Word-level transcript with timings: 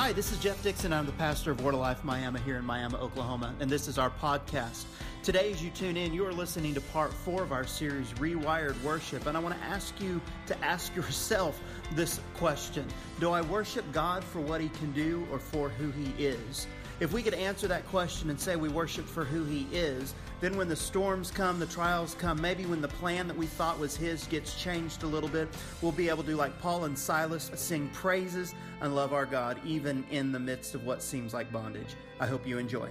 Hi, 0.00 0.14
this 0.14 0.32
is 0.32 0.38
Jeff 0.38 0.62
Dixon. 0.62 0.94
I'm 0.94 1.04
the 1.04 1.12
pastor 1.12 1.50
of 1.50 1.62
Word 1.62 1.74
of 1.74 1.80
Life 1.80 2.04
Miami 2.04 2.40
here 2.40 2.56
in 2.56 2.64
Miami, 2.64 2.94
Oklahoma, 2.94 3.54
and 3.60 3.68
this 3.68 3.86
is 3.86 3.98
our 3.98 4.08
podcast. 4.08 4.86
Today, 5.22 5.52
as 5.52 5.62
you 5.62 5.68
tune 5.68 5.98
in, 5.98 6.14
you 6.14 6.24
are 6.24 6.32
listening 6.32 6.72
to 6.72 6.80
part 6.80 7.12
four 7.12 7.42
of 7.42 7.52
our 7.52 7.66
series, 7.66 8.10
Rewired 8.14 8.82
Worship, 8.82 9.26
and 9.26 9.36
I 9.36 9.40
want 9.40 9.58
to 9.58 9.62
ask 9.62 10.00
you 10.00 10.18
to 10.46 10.58
ask 10.64 10.96
yourself 10.96 11.60
this 11.92 12.18
question 12.32 12.86
Do 13.18 13.32
I 13.32 13.42
worship 13.42 13.84
God 13.92 14.24
for 14.24 14.40
what 14.40 14.62
He 14.62 14.70
can 14.70 14.90
do 14.92 15.28
or 15.30 15.38
for 15.38 15.68
who 15.68 15.90
He 15.90 16.14
is? 16.16 16.66
If 17.00 17.12
we 17.12 17.22
could 17.22 17.34
answer 17.34 17.68
that 17.68 17.86
question 17.88 18.30
and 18.30 18.40
say 18.40 18.56
we 18.56 18.70
worship 18.70 19.06
for 19.06 19.26
who 19.26 19.44
He 19.44 19.66
is, 19.70 20.14
then 20.40 20.56
when 20.56 20.68
the 20.68 20.76
storms 20.76 21.30
come, 21.30 21.58
the 21.58 21.66
trials 21.66 22.14
come, 22.14 22.40
maybe 22.40 22.64
when 22.64 22.80
the 22.80 22.88
plan 22.88 23.28
that 23.28 23.36
we 23.36 23.46
thought 23.46 23.78
was 23.78 23.96
His 23.96 24.26
gets 24.26 24.60
changed 24.60 25.02
a 25.02 25.06
little 25.06 25.28
bit, 25.28 25.48
we'll 25.82 25.92
be 25.92 26.08
able 26.08 26.22
to, 26.24 26.34
like 26.34 26.58
Paul 26.60 26.84
and 26.84 26.98
Silas, 26.98 27.50
sing 27.54 27.88
praises 27.92 28.54
and 28.80 28.94
love 28.94 29.12
our 29.12 29.26
God 29.26 29.58
even 29.64 30.04
in 30.10 30.32
the 30.32 30.40
midst 30.40 30.74
of 30.74 30.84
what 30.86 31.02
seems 31.02 31.34
like 31.34 31.52
bondage. 31.52 31.94
I 32.18 32.26
hope 32.26 32.46
you 32.46 32.58
enjoy. 32.58 32.88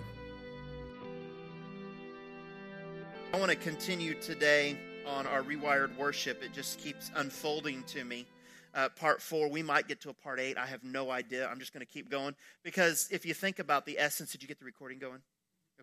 I 3.33 3.39
want 3.39 3.51
to 3.51 3.57
continue 3.57 4.13
today 4.15 4.77
on 5.07 5.25
our 5.25 5.41
rewired 5.41 5.95
worship. 5.97 6.43
It 6.43 6.53
just 6.53 6.79
keeps 6.79 7.09
unfolding 7.15 7.83
to 7.83 8.03
me 8.03 8.27
uh, 8.75 8.89
part 8.89 9.21
four. 9.21 9.49
We 9.49 9.63
might 9.63 9.87
get 9.87 10.01
to 10.01 10.09
a 10.09 10.13
part 10.13 10.39
eight. 10.39 10.57
I 10.57 10.65
have 10.65 10.83
no 10.83 11.09
idea. 11.11 11.47
I'm 11.47 11.59
just 11.59 11.73
going 11.73 11.85
to 11.85 11.91
keep 11.91 12.09
going 12.09 12.35
because 12.63 13.07
if 13.11 13.25
you 13.25 13.33
think 13.33 13.59
about 13.59 13.85
the 13.85 13.97
essence, 13.99 14.31
did 14.31 14.41
you 14.41 14.47
get 14.47 14.59
the 14.59 14.65
recording 14.65 14.99
going? 14.99 15.21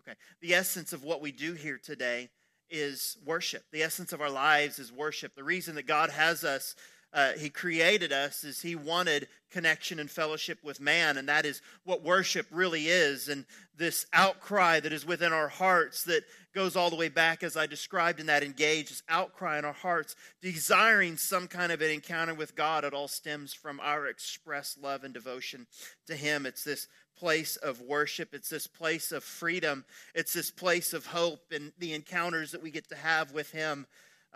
Okay. 0.07 0.17
The 0.41 0.53
essence 0.53 0.93
of 0.93 1.03
what 1.03 1.21
we 1.21 1.31
do 1.31 1.53
here 1.53 1.79
today 1.83 2.29
is 2.69 3.17
worship. 3.25 3.63
The 3.71 3.83
essence 3.83 4.13
of 4.13 4.21
our 4.21 4.29
lives 4.29 4.79
is 4.79 4.91
worship. 4.91 5.35
The 5.35 5.43
reason 5.43 5.75
that 5.75 5.87
God 5.87 6.09
has 6.11 6.43
us 6.43 6.75
uh, 7.13 7.31
he 7.33 7.49
created 7.49 8.11
us 8.11 8.43
is 8.43 8.61
he 8.61 8.75
wanted 8.75 9.27
connection 9.49 9.99
and 9.99 10.11
fellowship 10.11 10.59
with 10.63 10.81
man 10.81 11.17
and 11.17 11.29
that 11.29 11.45
is 11.45 11.61
what 11.83 12.03
worship 12.03 12.45
really 12.51 12.87
is. 12.87 13.29
And 13.29 13.45
this 13.77 14.05
outcry 14.13 14.79
that 14.79 14.91
is 14.91 15.05
within 15.05 15.31
our 15.33 15.47
hearts 15.47 16.03
that 16.03 16.23
goes 16.53 16.75
all 16.75 16.89
the 16.89 16.95
way 16.95 17.09
back 17.09 17.43
as 17.43 17.55
i 17.55 17.67
described 17.67 18.19
in 18.19 18.25
that 18.25 18.41
engage 18.41 18.89
this 18.89 19.03
outcry 19.07 19.59
in 19.59 19.65
our 19.65 19.73
hearts 19.73 20.15
desiring 20.41 21.15
some 21.15 21.47
kind 21.47 21.71
of 21.71 21.81
an 21.81 21.91
encounter 21.91 22.33
with 22.33 22.55
god 22.55 22.83
it 22.83 22.95
all 22.95 23.07
stems 23.07 23.53
from 23.53 23.79
our 23.79 24.07
expressed 24.07 24.81
love 24.81 25.03
and 25.03 25.13
devotion 25.13 25.67
to 26.07 26.15
him. 26.15 26.45
It's 26.45 26.63
this 26.63 26.87
place 27.17 27.55
of 27.57 27.81
worship. 27.81 28.33
It's 28.33 28.49
this 28.49 28.67
place 28.67 29.11
of 29.11 29.23
freedom. 29.23 29.85
It's 30.13 30.33
this 30.33 30.51
place 30.51 30.93
of 30.93 31.07
hope 31.07 31.51
and 31.51 31.71
the 31.79 31.93
encounters 31.93 32.51
that 32.51 32.61
we 32.61 32.71
get 32.71 32.89
to 32.89 32.95
have 32.95 33.31
with 33.31 33.51
him 33.51 33.87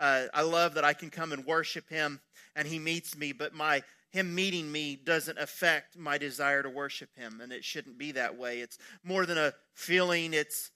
uh, 0.02 0.26
I 0.34 0.42
love 0.42 0.74
that 0.74 0.84
I 0.84 0.92
can 0.92 1.08
come 1.08 1.32
and 1.32 1.46
worship 1.46 1.88
Him 1.88 2.20
and 2.54 2.68
He 2.68 2.78
meets 2.78 3.16
me, 3.16 3.32
but 3.32 3.54
my 3.54 3.82
him 4.10 4.34
meeting 4.34 4.70
me 4.70 4.94
doesn't 4.94 5.38
affect 5.38 5.96
my 5.96 6.18
desire 6.18 6.62
to 6.62 6.68
worship 6.68 7.08
him 7.16 7.40
and 7.40 7.50
it 7.50 7.64
shouldn't 7.64 7.96
be 7.96 8.12
that 8.12 8.36
way. 8.36 8.60
It's 8.60 8.76
more 9.02 9.24
than 9.24 9.38
a 9.38 9.54
feeling. 9.72 10.34
It's 10.34 10.70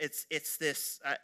it's 0.00 0.26
it's 0.30 0.56
this 0.56 0.98
i, 1.04 1.16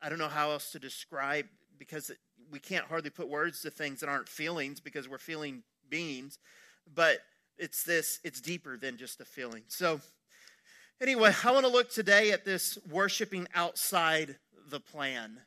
I 0.00 0.08
don't 0.08 0.18
know 0.18 0.26
how 0.26 0.50
else 0.50 0.72
to 0.72 0.80
describe 0.80 1.46
because 1.78 2.10
it, 2.10 2.18
we 2.50 2.58
can't 2.58 2.86
hardly 2.86 3.10
put 3.10 3.28
words 3.28 3.60
to 3.60 3.70
things 3.70 4.00
that 4.00 4.08
aren't 4.08 4.28
feelings 4.28 4.80
because 4.80 5.08
we're 5.08 5.18
feeling 5.18 5.62
beings 5.88 6.38
but 6.92 7.18
it's 7.58 7.84
this 7.84 8.18
it's 8.24 8.40
deeper 8.40 8.76
than 8.76 8.96
just 8.96 9.20
a 9.20 9.24
feeling. 9.24 9.62
So 9.68 10.00
anyway 11.00 11.32
i 11.44 11.52
want 11.52 11.66
to 11.66 11.72
look 11.72 11.90
today 11.90 12.32
at 12.32 12.44
this 12.44 12.78
worshiping 12.90 13.46
outside 13.54 14.38
the 14.68 14.80
plan 14.80 15.38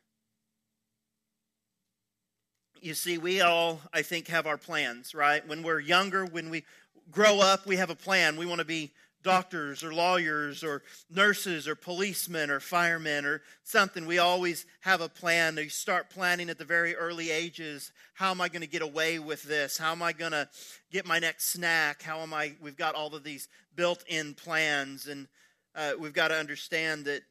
you 2.85 2.93
see, 2.93 3.17
we 3.17 3.41
all, 3.41 3.81
I 3.91 4.03
think, 4.03 4.27
have 4.27 4.45
our 4.45 4.59
plans, 4.59 5.15
right? 5.15 5.45
When 5.47 5.63
we're 5.63 5.79
younger, 5.79 6.23
when 6.23 6.51
we 6.51 6.63
grow 7.09 7.39
up, 7.39 7.65
we 7.65 7.77
have 7.77 7.89
a 7.89 7.95
plan. 7.95 8.37
We 8.37 8.45
want 8.45 8.59
to 8.59 8.65
be 8.65 8.91
doctors 9.23 9.83
or 9.83 9.91
lawyers 9.91 10.63
or 10.63 10.83
nurses 11.09 11.67
or 11.67 11.73
policemen 11.73 12.51
or 12.51 12.59
firemen 12.59 13.25
or 13.25 13.41
something. 13.63 14.05
We 14.05 14.19
always 14.19 14.67
have 14.81 15.01
a 15.01 15.09
plan. 15.09 15.57
You 15.57 15.67
start 15.67 16.11
planning 16.11 16.47
at 16.47 16.59
the 16.59 16.63
very 16.63 16.95
early 16.95 17.31
ages. 17.31 17.91
How 18.13 18.29
am 18.29 18.39
I 18.39 18.49
going 18.49 18.61
to 18.61 18.67
get 18.67 18.83
away 18.83 19.17
with 19.17 19.41
this? 19.41 19.79
How 19.79 19.91
am 19.91 20.03
I 20.03 20.13
going 20.13 20.33
to 20.33 20.47
get 20.91 21.07
my 21.07 21.17
next 21.17 21.51
snack? 21.51 22.03
How 22.03 22.19
am 22.19 22.35
I? 22.35 22.53
We've 22.61 22.77
got 22.77 22.93
all 22.93 23.15
of 23.15 23.23
these 23.23 23.47
built 23.75 24.03
in 24.07 24.35
plans, 24.35 25.07
and 25.07 25.27
uh, 25.73 25.93
we've 25.99 26.13
got 26.13 26.27
to 26.27 26.35
understand 26.35 27.05
that 27.05 27.23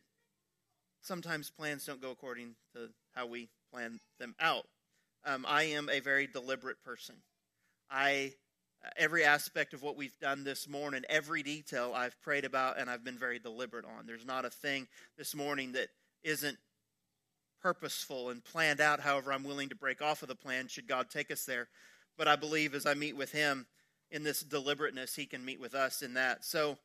sometimes 1.01 1.49
plans 1.49 1.87
don't 1.87 2.03
go 2.03 2.11
according 2.11 2.57
to 2.75 2.89
how 3.15 3.29
we 3.29 3.51
plan 3.71 4.01
them 4.19 4.35
out. 4.41 4.67
Um, 5.27 5.47
I 5.49 5.65
am 5.65 5.89
a 5.89 6.01
very 6.01 6.27
deliberate 6.27 6.83
person. 6.85 7.17
I 7.91 8.35
every 8.97 9.25
aspect 9.25 9.73
of 9.73 9.83
what 9.83 9.97
we've 9.97 10.19
done 10.21 10.45
this 10.45 10.69
morning, 10.69 11.03
every 11.09 11.43
detail 11.43 11.93
I've 11.95 12.21
prayed 12.21 12.45
about 12.45 12.79
and 12.79 12.91
I've 12.91 13.05
been 13.05 13.19
very 13.19 13.39
deliberate 13.39 13.85
on. 13.85 14.07
There's 14.07 14.27
not 14.27 14.45
a 14.45 14.51
thing 14.51 14.89
this 15.17 15.35
morning 15.35 15.73
that 15.73 15.89
isn't 16.23 16.59
purposeful 17.63 18.31
and 18.31 18.45
planned 18.45 18.81
out. 18.81 19.01
However, 19.01 19.33
I'm 19.33 19.45
willing 19.45 19.71
to 19.71 19.75
break 19.75 20.03
off 20.03 20.23
of 20.23 20.29
the 20.29 20.35
plan 20.35 20.69
should 20.69 20.87
God 20.87 21.09
take 21.09 21.31
us 21.31 21.45
there. 21.45 21.69
But 22.17 22.29
I 22.29 22.37
believe 22.37 22.75
as 22.75 22.87
I 22.87 22.95
meet 22.95 23.17
with 23.17 23.33
Him 23.33 23.67
in 24.11 24.23
this 24.23 24.41
deliberateness, 24.43 25.15
He 25.15 25.27
can 25.27 25.45
meet 25.45 25.61
with 25.61 25.75
us 25.75 26.03
in 26.03 26.15
that. 26.15 26.45
So, 26.45 26.77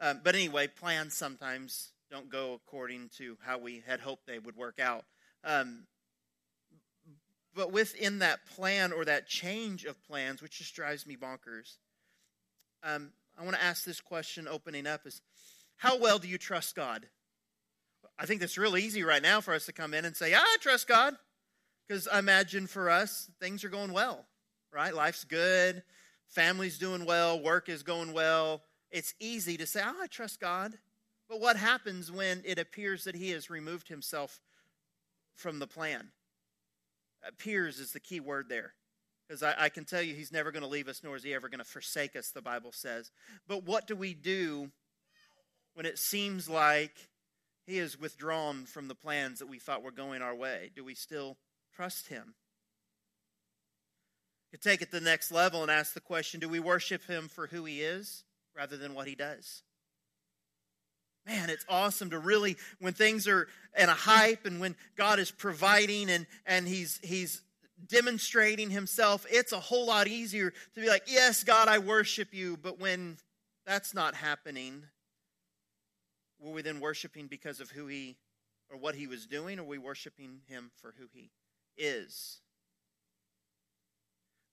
um, 0.00 0.20
but 0.22 0.34
anyway, 0.34 0.68
plans 0.68 1.14
sometimes 1.14 1.92
don't 2.10 2.28
go 2.28 2.52
according 2.52 3.10
to 3.16 3.38
how 3.42 3.58
we 3.58 3.82
had 3.86 4.00
hoped 4.00 4.26
they 4.26 4.38
would 4.38 4.56
work 4.56 4.78
out. 4.78 5.04
Um, 5.42 5.86
but 7.56 7.72
within 7.72 8.18
that 8.18 8.46
plan 8.46 8.92
or 8.92 9.06
that 9.06 9.26
change 9.26 9.86
of 9.86 10.00
plans, 10.04 10.42
which 10.42 10.58
just 10.58 10.74
drives 10.74 11.06
me 11.06 11.16
bonkers, 11.16 11.78
um, 12.84 13.10
I 13.38 13.42
want 13.42 13.56
to 13.56 13.64
ask 13.64 13.82
this 13.82 14.00
question 14.00 14.46
opening 14.46 14.86
up 14.86 15.06
is 15.06 15.22
how 15.76 15.98
well 15.98 16.18
do 16.18 16.28
you 16.28 16.38
trust 16.38 16.76
God? 16.76 17.06
I 18.18 18.26
think 18.26 18.40
that's 18.40 18.58
real 18.58 18.76
easy 18.76 19.02
right 19.02 19.22
now 19.22 19.40
for 19.40 19.54
us 19.54 19.66
to 19.66 19.72
come 19.72 19.94
in 19.94 20.04
and 20.04 20.14
say, 20.14 20.34
I 20.34 20.56
trust 20.60 20.86
God. 20.86 21.14
Because 21.88 22.08
I 22.08 22.18
imagine 22.18 22.66
for 22.66 22.90
us, 22.90 23.30
things 23.40 23.62
are 23.62 23.68
going 23.68 23.92
well, 23.92 24.26
right? 24.72 24.94
Life's 24.94 25.24
good, 25.24 25.82
family's 26.26 26.78
doing 26.78 27.06
well, 27.06 27.40
work 27.40 27.68
is 27.68 27.82
going 27.82 28.12
well. 28.12 28.62
It's 28.90 29.14
easy 29.20 29.56
to 29.56 29.66
say, 29.66 29.82
oh, 29.84 30.02
I 30.02 30.06
trust 30.08 30.40
God. 30.40 30.74
But 31.28 31.40
what 31.40 31.56
happens 31.56 32.10
when 32.10 32.42
it 32.44 32.58
appears 32.58 33.04
that 33.04 33.14
He 33.14 33.30
has 33.30 33.50
removed 33.50 33.88
Himself 33.88 34.40
from 35.34 35.58
the 35.58 35.66
plan? 35.66 36.10
Appears 37.28 37.78
is 37.78 37.92
the 37.92 38.00
key 38.00 38.20
word 38.20 38.48
there. 38.48 38.74
Because 39.26 39.42
I, 39.42 39.54
I, 39.58 39.68
can 39.70 39.84
tell 39.84 40.02
you, 40.02 40.14
he's 40.14 40.32
never 40.32 40.52
going 40.52 40.62
to 40.62 40.68
leave 40.68 40.88
us, 40.88 41.02
nor 41.02 41.16
is 41.16 41.24
he 41.24 41.34
ever 41.34 41.48
going 41.48 41.58
to 41.58 41.64
forsake 41.64 42.14
us, 42.14 42.30
the 42.30 42.42
Bible 42.42 42.70
says. 42.72 43.10
But 43.48 43.64
what 43.64 43.86
do 43.86 43.96
we 43.96 44.14
do 44.14 44.70
when 45.74 45.84
it 45.84 45.98
seems 45.98 46.48
like 46.48 46.92
he 47.66 47.78
is 47.78 47.98
withdrawn 47.98 48.66
from 48.66 48.86
the 48.86 48.94
plans 48.94 49.40
that 49.40 49.48
we 49.48 49.58
thought 49.58 49.82
were 49.82 49.90
going 49.90 50.22
our 50.22 50.34
way? 50.34 50.70
Do 50.76 50.84
we 50.84 50.94
still 50.94 51.38
trust 51.74 52.06
him? 52.06 52.34
You 54.52 54.58
take 54.58 54.80
it 54.80 54.92
to 54.92 55.00
the 55.00 55.04
next 55.04 55.32
level 55.32 55.62
and 55.62 55.70
ask 55.70 55.92
the 55.92 56.00
question 56.00 56.38
do 56.38 56.48
we 56.48 56.60
worship 56.60 57.06
him 57.06 57.28
for 57.28 57.48
who 57.48 57.64
he 57.64 57.80
is 57.80 58.24
rather 58.56 58.76
than 58.76 58.94
what 58.94 59.08
he 59.08 59.16
does? 59.16 59.62
Man, 61.26 61.50
it's 61.50 61.64
awesome 61.68 62.10
to 62.10 62.18
really, 62.18 62.56
when 62.80 62.92
things 62.92 63.26
are 63.26 63.48
in 63.76 63.88
a 63.88 63.94
hype 63.94 64.46
and 64.46 64.60
when 64.60 64.76
God 64.96 65.18
is 65.18 65.30
providing 65.30 66.08
and, 66.08 66.26
and 66.46 66.68
he's, 66.68 67.00
he's 67.02 67.42
demonstrating 67.88 68.70
himself, 68.70 69.26
it's 69.28 69.52
a 69.52 69.60
whole 69.60 69.86
lot 69.86 70.06
easier 70.06 70.50
to 70.50 70.80
be 70.80 70.88
like, 70.88 71.02
yes, 71.06 71.42
God, 71.44 71.68
I 71.68 71.78
worship 71.78 72.32
you. 72.32 72.56
But 72.56 72.78
when 72.78 73.18
that's 73.66 73.92
not 73.92 74.14
happening, 74.14 74.84
were 76.38 76.52
we 76.52 76.62
then 76.62 76.80
worshiping 76.80 77.26
because 77.26 77.60
of 77.60 77.70
who 77.70 77.86
he 77.86 78.16
or 78.70 78.78
what 78.78 78.94
he 78.94 79.06
was 79.06 79.26
doing, 79.26 79.58
or 79.58 79.62
were 79.62 79.70
we 79.70 79.78
worshiping 79.78 80.40
him 80.48 80.70
for 80.80 80.94
who 80.98 81.06
he 81.12 81.30
is? 81.76 82.40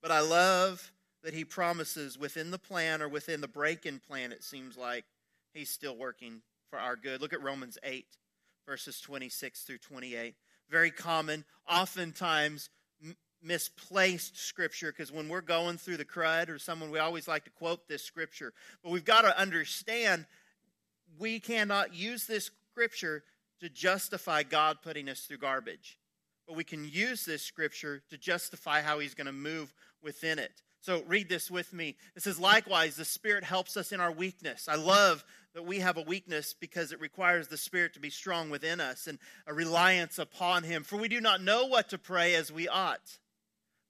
But 0.02 0.12
I 0.12 0.20
love 0.20 0.92
that 1.24 1.34
he 1.34 1.46
promises 1.46 2.18
within 2.18 2.52
the 2.52 2.60
plan 2.60 3.02
or 3.02 3.08
within 3.08 3.42
the 3.42 3.48
break 3.48 3.86
in 3.86 4.00
plan, 4.00 4.31
it 4.31 4.44
seems 4.44 4.78
like 4.78 5.06
he's 5.54 5.70
still 5.70 5.96
working 5.96 6.42
for 6.74 6.80
our 6.80 6.96
good. 6.96 7.22
Look 7.22 7.34
at 7.34 7.44
Romans 7.44 7.78
8, 7.84 8.08
verses 8.66 9.00
26 9.00 9.62
through 9.62 9.78
28. 9.78 10.34
Very 10.72 10.90
common, 10.90 11.46
oftentimes 11.70 12.72
misplaced 13.44 14.40
scripture 14.40 14.92
because 14.92 15.12
when 15.12 15.30
we're 15.30 15.42
going 15.42 15.78
through 15.78 15.98
the 15.98 16.06
crud 16.06 16.50
or 16.50 16.58
someone, 16.58 16.90
we 16.90 16.98
always 16.98 17.28
like 17.28 17.44
to 17.44 17.52
quote 17.52 17.88
this 17.88 18.04
scripture. 18.04 18.54
But 18.81 18.92
we've 18.92 19.06
got 19.06 19.22
to 19.22 19.40
understand 19.40 20.25
we 21.20 21.40
cannot 21.40 21.94
use 21.94 22.25
this 22.25 22.50
scripture 22.72 23.24
to 23.60 23.70
justify 23.70 24.42
God 24.42 24.78
putting 24.81 25.10
us 25.10 25.20
through 25.20 25.38
garbage. 25.38 26.00
But 26.48 26.56
we 26.56 26.64
can 26.64 26.90
use 26.92 27.24
this 27.24 27.44
scripture 27.44 28.02
to 28.10 28.18
justify 28.18 28.81
how 28.81 28.98
he's 28.98 29.14
going 29.14 29.28
to 29.28 29.31
move 29.31 29.72
within 30.02 30.40
it. 30.40 30.64
So 30.84 31.02
read 31.08 31.30
this 31.30 31.50
with 31.50 31.72
me. 31.72 31.96
It 32.14 32.24
says, 32.24 32.38
Likewise, 32.38 32.98
the 32.98 33.06
Spirit 33.06 33.46
helps 33.46 33.78
us 33.78 33.94
in 33.94 34.02
our 34.02 34.12
weakness. 34.12 34.68
I 34.68 34.76
love 34.76 35.24
that 35.54 35.66
we 35.66 35.80
have 35.80 35.96
a 35.96 36.02
weakness 36.02 36.54
because 36.60 36.92
it 36.92 37.00
requires 37.00 37.48
the 37.48 37.56
Spirit 37.56 37.94
to 37.94 38.02
be 38.02 38.10
strong 38.10 38.50
within 38.50 38.82
us 38.82 39.08
and 39.08 39.18
a 39.48 39.54
reliance 39.54 40.20
upon 40.20 40.64
Him. 40.64 40.84
For 40.84 40.98
we 40.98 41.08
do 41.08 41.22
not 41.22 41.42
know 41.42 41.68
what 41.68 41.88
to 41.90 41.98
pray 41.98 42.36
as 42.36 42.52
we 42.52 42.68
ought, 42.68 43.18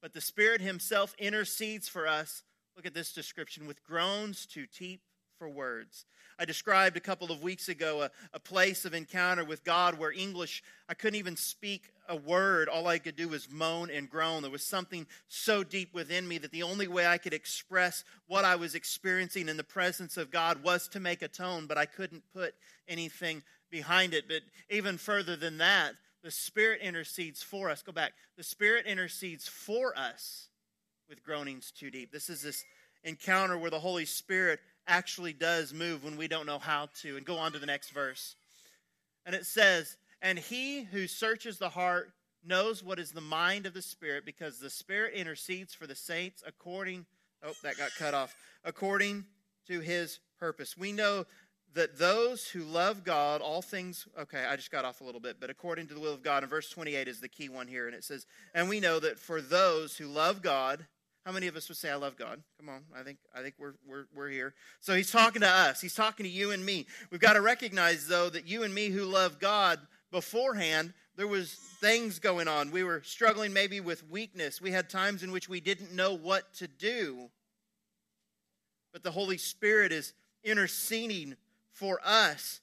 but 0.03 0.13
the 0.13 0.21
Spirit 0.21 0.61
Himself 0.61 1.15
intercedes 1.17 1.89
for 1.89 2.07
us. 2.07 2.43
Look 2.75 2.85
at 2.85 2.93
this 2.93 3.11
description 3.11 3.65
with 3.65 3.83
groans 3.83 4.45
too 4.45 4.67
deep 4.77 5.01
for 5.43 5.49
words. 5.49 6.05
I 6.39 6.45
described 6.45 6.95
a 6.95 7.01
couple 7.01 7.29
of 7.29 7.43
weeks 7.43 7.67
ago 7.67 8.03
a, 8.03 8.11
a 8.33 8.39
place 8.39 8.85
of 8.85 8.93
encounter 8.93 9.43
with 9.43 9.65
God 9.65 9.99
where 9.99 10.13
English, 10.13 10.63
I 10.87 10.93
couldn't 10.93 11.19
even 11.19 11.35
speak 11.35 11.89
a 12.07 12.15
word. 12.15 12.69
All 12.69 12.87
I 12.87 12.97
could 12.97 13.17
do 13.17 13.27
was 13.27 13.51
moan 13.51 13.89
and 13.89 14.09
groan. 14.09 14.41
There 14.41 14.49
was 14.49 14.63
something 14.63 15.05
so 15.27 15.61
deep 15.61 15.93
within 15.93 16.25
me 16.25 16.37
that 16.37 16.51
the 16.51 16.63
only 16.63 16.87
way 16.87 17.05
I 17.05 17.17
could 17.17 17.33
express 17.33 18.05
what 18.27 18.45
I 18.45 18.55
was 18.55 18.73
experiencing 18.73 19.49
in 19.49 19.57
the 19.57 19.65
presence 19.65 20.15
of 20.15 20.31
God 20.31 20.63
was 20.63 20.87
to 20.89 21.01
make 21.01 21.21
a 21.21 21.27
tone, 21.27 21.67
but 21.67 21.77
I 21.77 21.87
couldn't 21.87 22.23
put 22.33 22.55
anything 22.87 23.43
behind 23.69 24.13
it. 24.13 24.29
But 24.29 24.43
even 24.69 24.97
further 24.97 25.35
than 25.35 25.57
that, 25.57 25.91
the 26.23 26.31
Spirit 26.31 26.79
intercedes 26.79 27.43
for 27.43 27.69
us. 27.69 27.81
Go 27.81 27.91
back. 27.91 28.13
The 28.37 28.43
Spirit 28.43 28.85
intercedes 28.85 29.45
for 29.45 29.93
us 29.97 30.47
with 31.09 31.21
groanings 31.21 31.69
too 31.69 31.91
deep. 31.91 32.13
This 32.13 32.29
is 32.29 32.43
this 32.43 32.63
encounter 33.03 33.57
where 33.57 33.71
the 33.71 33.79
Holy 33.79 34.05
Spirit 34.05 34.61
actually 34.87 35.33
does 35.33 35.73
move 35.73 36.03
when 36.03 36.17
we 36.17 36.27
don't 36.27 36.45
know 36.45 36.59
how 36.59 36.89
to. 37.01 37.17
And 37.17 37.25
go 37.25 37.37
on 37.37 37.51
to 37.53 37.59
the 37.59 37.65
next 37.65 37.91
verse. 37.91 38.35
And 39.25 39.35
it 39.35 39.45
says, 39.45 39.97
And 40.21 40.37
he 40.37 40.83
who 40.83 41.07
searches 41.07 41.57
the 41.57 41.69
heart 41.69 42.11
knows 42.45 42.83
what 42.83 42.99
is 42.99 43.11
the 43.11 43.21
mind 43.21 43.65
of 43.65 43.73
the 43.73 43.81
Spirit, 43.81 44.25
because 44.25 44.59
the 44.59 44.69
Spirit 44.69 45.13
intercedes 45.13 45.73
for 45.73 45.87
the 45.87 45.95
saints 45.95 46.43
according, 46.45 47.05
oh, 47.43 47.53
that 47.63 47.77
got 47.77 47.91
cut 47.97 48.13
off, 48.13 48.35
according 48.65 49.25
to 49.67 49.79
his 49.79 50.19
purpose. 50.39 50.77
We 50.77 50.91
know 50.91 51.25
that 51.73 51.97
those 51.97 52.47
who 52.47 52.63
love 52.63 53.03
God, 53.03 53.41
all 53.41 53.61
things, 53.61 54.07
okay, 54.19 54.45
I 54.45 54.55
just 54.55 54.71
got 54.71 54.85
off 54.85 55.01
a 55.01 55.03
little 55.03 55.21
bit, 55.21 55.37
but 55.39 55.49
according 55.49 55.87
to 55.87 55.93
the 55.93 55.99
will 55.99 56.13
of 56.13 56.21
God, 56.21 56.43
and 56.43 56.49
verse 56.49 56.69
28 56.69 57.07
is 57.07 57.19
the 57.19 57.27
key 57.27 57.49
one 57.49 57.67
here, 57.67 57.87
and 57.87 57.95
it 57.95 58.03
says, 58.03 58.27
And 58.53 58.69
we 58.69 58.79
know 58.79 58.99
that 58.99 59.17
for 59.17 59.41
those 59.41 59.97
who 59.97 60.07
love 60.07 60.41
God, 60.41 60.85
how 61.25 61.31
many 61.31 61.47
of 61.47 61.55
us 61.55 61.69
would 61.69 61.77
say 61.77 61.89
I 61.89 61.95
love 61.95 62.17
God? 62.17 62.41
Come 62.59 62.69
on, 62.69 62.83
I 62.95 63.03
think 63.03 63.17
I 63.33 63.41
think 63.41 63.55
we're 63.57 63.75
we're 63.87 64.05
we're 64.13 64.29
here. 64.29 64.53
So 64.81 64.93
he's 64.93 65.11
talking 65.11 65.41
to 65.41 65.49
us. 65.49 65.79
He's 65.79 65.95
talking 65.95 66.25
to 66.25 66.29
you 66.29 66.51
and 66.51 66.65
me. 66.65 66.85
We've 67.11 67.21
got 67.21 67.33
to 67.33 67.41
recognize 67.41 68.07
though 68.07 68.29
that 68.29 68.47
you 68.47 68.63
and 68.63 68.73
me 68.73 68.89
who 68.89 69.05
love 69.05 69.39
God 69.39 69.79
beforehand, 70.11 70.93
there 71.15 71.27
was 71.27 71.53
things 71.53 72.19
going 72.19 72.47
on. 72.47 72.71
We 72.71 72.83
were 72.83 73.01
struggling 73.03 73.53
maybe 73.53 73.79
with 73.79 74.09
weakness. 74.09 74.61
We 74.61 74.71
had 74.71 74.89
times 74.89 75.23
in 75.23 75.31
which 75.31 75.47
we 75.47 75.61
didn't 75.61 75.93
know 75.93 76.13
what 76.13 76.53
to 76.55 76.67
do. 76.67 77.29
But 78.91 79.03
the 79.03 79.11
Holy 79.11 79.37
Spirit 79.37 79.91
is 79.91 80.13
interceding 80.43 81.35
for 81.71 81.99
us 82.03 82.59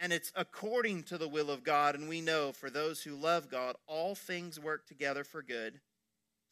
and 0.00 0.12
it's 0.12 0.32
according 0.36 1.02
to 1.04 1.18
the 1.18 1.28
will 1.28 1.50
of 1.50 1.64
God 1.64 1.94
and 1.94 2.08
we 2.08 2.20
know 2.20 2.52
for 2.52 2.70
those 2.70 3.02
who 3.02 3.14
love 3.14 3.50
God 3.50 3.76
all 3.86 4.14
things 4.14 4.58
work 4.58 4.86
together 4.86 5.24
for 5.24 5.42
good 5.42 5.80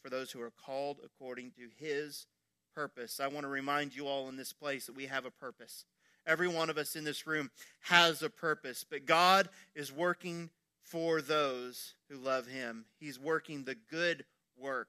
for 0.03 0.11
those 0.11 0.31
who 0.31 0.41
are 0.41 0.53
called 0.65 0.99
according 1.05 1.53
to 1.53 1.69
his 1.77 2.27
purpose. 2.75 3.21
I 3.21 3.29
want 3.29 3.45
to 3.45 3.49
remind 3.49 3.97
you 3.97 4.07
all 4.07 4.29
in 4.29 4.37
this 4.37 4.53
place 4.53 4.87
that 4.87 4.97
we 4.97 5.07
have 5.07 5.25
a 5.25 5.31
purpose. 5.31 5.85
Every 6.27 6.49
one 6.49 6.71
of 6.71 6.79
us 6.79 6.97
in 6.97 7.05
this 7.05 7.27
room 7.27 7.51
has 7.83 8.23
a 8.23 8.31
purpose, 8.31 8.85
but 8.89 9.07
God 9.07 9.49
is 9.75 9.93
working 9.93 10.51
for 10.83 11.21
those 11.21 11.95
who 12.09 12.17
love 12.17 12.47
him. 12.47 12.85
He's 12.99 13.19
working 13.19 13.65
the 13.65 13.77
good 13.91 14.25
work 14.59 14.89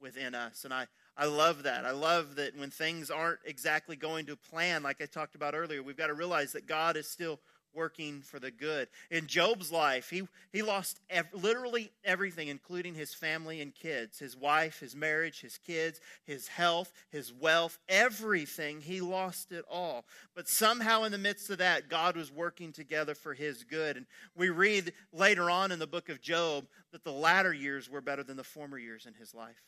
within 0.00 0.34
us. 0.34 0.64
And 0.64 0.72
I, 0.72 0.86
I 1.16 1.26
love 1.26 1.64
that. 1.64 1.84
I 1.84 1.90
love 1.90 2.36
that 2.36 2.56
when 2.56 2.70
things 2.70 3.10
aren't 3.10 3.40
exactly 3.44 3.96
going 3.96 4.26
to 4.26 4.36
plan, 4.36 4.82
like 4.82 5.00
I 5.00 5.06
talked 5.06 5.34
about 5.34 5.54
earlier, 5.54 5.82
we've 5.82 5.96
got 5.96 6.06
to 6.08 6.14
realize 6.14 6.52
that 6.52 6.66
God 6.66 6.96
is 6.96 7.08
still 7.08 7.40
working 7.78 8.22
for 8.22 8.40
the 8.40 8.50
good. 8.50 8.88
In 9.08 9.28
Job's 9.28 9.70
life, 9.70 10.10
he, 10.10 10.26
he 10.52 10.62
lost 10.62 10.98
ev- 11.08 11.28
literally 11.32 11.92
everything, 12.04 12.48
including 12.48 12.94
his 12.94 13.14
family 13.14 13.60
and 13.60 13.72
kids 13.72 14.18
his 14.18 14.36
wife, 14.36 14.80
his 14.80 14.96
marriage, 14.96 15.40
his 15.40 15.58
kids, 15.58 16.00
his 16.24 16.48
health, 16.48 16.92
his 17.10 17.32
wealth, 17.32 17.78
everything. 17.88 18.80
He 18.80 19.00
lost 19.00 19.52
it 19.52 19.64
all. 19.70 20.04
But 20.34 20.48
somehow, 20.48 21.04
in 21.04 21.12
the 21.12 21.18
midst 21.18 21.50
of 21.50 21.58
that, 21.58 21.88
God 21.88 22.16
was 22.16 22.32
working 22.32 22.72
together 22.72 23.14
for 23.14 23.32
his 23.32 23.62
good. 23.62 23.96
And 23.96 24.06
we 24.36 24.48
read 24.48 24.92
later 25.12 25.48
on 25.48 25.70
in 25.70 25.78
the 25.78 25.86
book 25.86 26.08
of 26.08 26.20
Job 26.20 26.66
that 26.90 27.04
the 27.04 27.12
latter 27.12 27.52
years 27.52 27.88
were 27.88 28.00
better 28.00 28.24
than 28.24 28.36
the 28.36 28.44
former 28.44 28.78
years 28.78 29.06
in 29.06 29.14
his 29.14 29.34
life. 29.34 29.62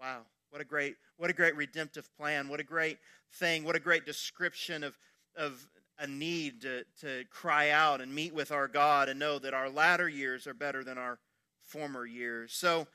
Wow. 0.00 0.22
What 0.50 0.60
a 0.60 0.64
great, 0.64 0.96
what 1.18 1.30
a 1.30 1.34
great 1.34 1.54
redemptive 1.56 2.08
plan. 2.16 2.48
What 2.48 2.58
a 2.58 2.64
great 2.64 2.98
thing. 3.34 3.62
What 3.64 3.76
a 3.76 3.80
great 3.80 4.06
description 4.06 4.82
of, 4.82 4.98
of 5.36 5.66
a 5.98 6.06
need 6.06 6.62
to, 6.62 6.84
to 7.00 7.24
cry 7.30 7.70
out 7.70 8.00
and 8.00 8.14
meet 8.14 8.34
with 8.34 8.52
our 8.52 8.68
God 8.68 9.08
and 9.08 9.18
know 9.18 9.38
that 9.38 9.54
our 9.54 9.68
latter 9.68 10.08
years 10.08 10.46
are 10.46 10.54
better 10.54 10.84
than 10.84 10.98
our 10.98 11.18
former 11.64 12.06
years. 12.06 12.52
So, 12.52 12.86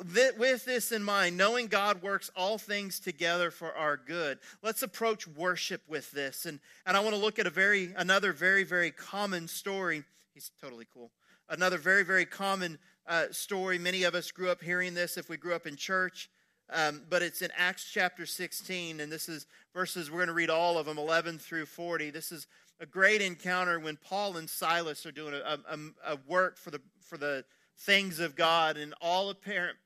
with 0.00 0.64
this 0.64 0.90
in 0.90 1.04
mind, 1.04 1.36
knowing 1.36 1.68
God 1.68 2.02
works 2.02 2.30
all 2.34 2.58
things 2.58 2.98
together 2.98 3.52
for 3.52 3.72
our 3.74 3.96
good, 3.96 4.38
let's 4.62 4.82
approach 4.82 5.28
worship 5.28 5.82
with 5.86 6.10
this. 6.10 6.46
And, 6.46 6.58
and 6.84 6.96
I 6.96 7.00
want 7.00 7.14
to 7.14 7.20
look 7.20 7.38
at 7.38 7.46
a 7.46 7.50
very 7.50 7.92
another 7.96 8.32
very, 8.32 8.64
very 8.64 8.90
common 8.90 9.46
story. 9.46 10.02
He's 10.32 10.50
totally 10.60 10.86
cool. 10.92 11.12
Another 11.48 11.78
very, 11.78 12.04
very 12.04 12.24
common 12.24 12.78
uh, 13.06 13.26
story. 13.30 13.78
Many 13.78 14.02
of 14.02 14.14
us 14.14 14.30
grew 14.30 14.50
up 14.50 14.62
hearing 14.62 14.94
this 14.94 15.16
if 15.16 15.28
we 15.28 15.36
grew 15.36 15.54
up 15.54 15.66
in 15.66 15.76
church. 15.76 16.28
Um, 16.72 17.02
but 17.10 17.22
it's 17.22 17.42
in 17.42 17.50
Acts 17.56 17.90
chapter 17.90 18.24
16, 18.24 19.00
and 19.00 19.12
this 19.12 19.28
is 19.28 19.46
verses, 19.74 20.10
we're 20.10 20.18
going 20.18 20.28
to 20.28 20.34
read 20.34 20.50
all 20.50 20.78
of 20.78 20.86
them, 20.86 20.98
11 20.98 21.38
through 21.38 21.66
40. 21.66 22.10
This 22.10 22.32
is 22.32 22.46
a 22.80 22.86
great 22.86 23.20
encounter 23.20 23.78
when 23.78 23.96
Paul 23.96 24.36
and 24.36 24.48
Silas 24.48 25.04
are 25.04 25.12
doing 25.12 25.34
a, 25.34 25.58
a, 25.68 25.78
a 26.12 26.18
work 26.26 26.56
for 26.56 26.70
the, 26.70 26.80
for 27.00 27.18
the 27.18 27.44
things 27.78 28.18
of 28.18 28.34
God, 28.34 28.76
and 28.76 28.94
all, 29.00 29.30
apparent, 29.30 29.76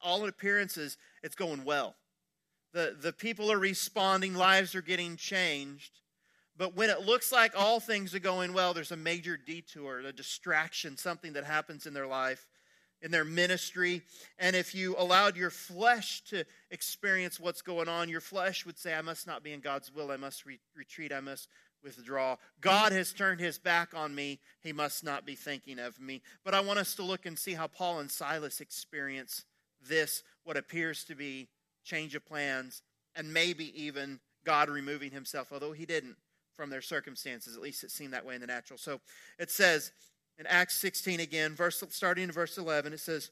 all 0.00 0.26
appearances, 0.26 0.96
it's 1.22 1.34
going 1.34 1.64
well. 1.64 1.96
The, 2.72 2.96
the 2.98 3.12
people 3.12 3.52
are 3.52 3.58
responding, 3.58 4.34
lives 4.34 4.74
are 4.74 4.82
getting 4.82 5.16
changed. 5.16 6.00
But 6.56 6.76
when 6.76 6.88
it 6.90 7.02
looks 7.02 7.32
like 7.32 7.52
all 7.56 7.80
things 7.80 8.14
are 8.14 8.20
going 8.20 8.52
well, 8.52 8.72
there's 8.72 8.92
a 8.92 8.96
major 8.96 9.36
detour, 9.36 10.00
a 10.00 10.12
distraction, 10.12 10.96
something 10.96 11.34
that 11.34 11.44
happens 11.44 11.86
in 11.86 11.94
their 11.94 12.06
life 12.06 12.46
in 13.02 13.10
their 13.10 13.24
ministry. 13.24 14.02
And 14.38 14.56
if 14.56 14.74
you 14.74 14.94
allowed 14.96 15.36
your 15.36 15.50
flesh 15.50 16.22
to 16.30 16.44
experience 16.70 17.38
what's 17.38 17.62
going 17.62 17.88
on, 17.88 18.08
your 18.08 18.20
flesh 18.20 18.64
would 18.64 18.78
say, 18.78 18.94
I 18.94 19.02
must 19.02 19.26
not 19.26 19.42
be 19.42 19.52
in 19.52 19.60
God's 19.60 19.92
will. 19.92 20.10
I 20.10 20.16
must 20.16 20.46
re- 20.46 20.60
retreat. 20.74 21.12
I 21.12 21.20
must 21.20 21.48
withdraw. 21.82 22.36
God 22.60 22.92
has 22.92 23.12
turned 23.12 23.40
his 23.40 23.58
back 23.58 23.92
on 23.94 24.14
me. 24.14 24.38
He 24.62 24.72
must 24.72 25.04
not 25.04 25.26
be 25.26 25.34
thinking 25.34 25.78
of 25.78 26.00
me. 26.00 26.22
But 26.44 26.54
I 26.54 26.60
want 26.60 26.78
us 26.78 26.94
to 26.94 27.02
look 27.02 27.26
and 27.26 27.38
see 27.38 27.54
how 27.54 27.66
Paul 27.66 27.98
and 27.98 28.10
Silas 28.10 28.60
experience 28.60 29.44
this, 29.86 30.22
what 30.44 30.56
appears 30.56 31.04
to 31.04 31.16
be 31.16 31.48
change 31.84 32.14
of 32.14 32.24
plans, 32.24 32.82
and 33.16 33.34
maybe 33.34 33.72
even 33.82 34.20
God 34.44 34.68
removing 34.68 35.10
himself, 35.10 35.48
although 35.52 35.72
he 35.72 35.86
didn't 35.86 36.16
from 36.56 36.70
their 36.70 36.82
circumstances. 36.82 37.56
At 37.56 37.62
least 37.62 37.82
it 37.82 37.90
seemed 37.90 38.12
that 38.12 38.24
way 38.24 38.36
in 38.36 38.40
the 38.40 38.46
natural. 38.46 38.78
So 38.78 39.00
it 39.38 39.50
says, 39.50 39.90
in 40.38 40.46
Acts 40.46 40.76
16 40.78 41.20
again, 41.20 41.54
verse, 41.54 41.82
starting 41.90 42.24
in 42.24 42.32
verse 42.32 42.58
11, 42.58 42.92
it 42.92 43.00
says, 43.00 43.30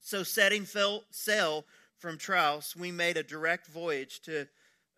So 0.00 0.22
setting 0.22 0.66
sail 0.66 1.64
from 1.98 2.18
Troas, 2.18 2.74
we 2.76 2.90
made 2.90 3.16
a 3.16 3.22
direct 3.22 3.66
voyage 3.66 4.20
to 4.22 4.46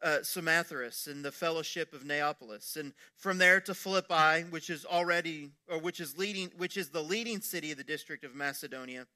uh, 0.02 0.22
Samothrace 0.22 1.06
and 1.06 1.24
the 1.24 1.32
fellowship 1.32 1.92
of 1.92 2.04
Neapolis, 2.04 2.76
and 2.76 2.92
from 3.16 3.38
there 3.38 3.60
to 3.62 3.74
Philippi, 3.74 4.44
which 4.50 4.70
is 4.70 4.84
already, 4.84 5.50
or 5.68 5.78
which 5.78 6.00
is 6.00 6.18
leading, 6.18 6.50
which 6.56 6.76
is 6.76 6.90
the 6.90 7.02
leading 7.02 7.40
city 7.40 7.72
of 7.72 7.78
the 7.78 7.84
district 7.84 8.24
of 8.24 8.34
Macedonia, 8.34 9.06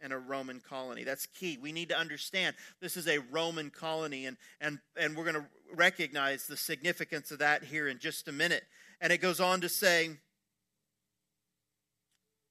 and 0.00 0.12
a 0.12 0.18
Roman 0.18 0.60
colony. 0.60 1.04
That's 1.04 1.26
key. 1.26 1.58
We 1.60 1.72
need 1.72 1.90
to 1.90 1.98
understand 1.98 2.56
this 2.80 2.96
is 2.96 3.06
a 3.06 3.18
Roman 3.18 3.70
colony, 3.70 4.26
and 4.26 4.36
and 4.60 4.78
and 4.96 5.16
we're 5.16 5.24
going 5.24 5.36
to 5.36 5.46
recognize 5.74 6.46
the 6.46 6.56
significance 6.56 7.30
of 7.30 7.40
that 7.40 7.64
here 7.64 7.88
in 7.88 7.98
just 7.98 8.28
a 8.28 8.32
minute. 8.32 8.64
And 9.00 9.12
it 9.12 9.18
goes 9.18 9.40
on 9.40 9.60
to 9.62 9.68
say 9.68 10.10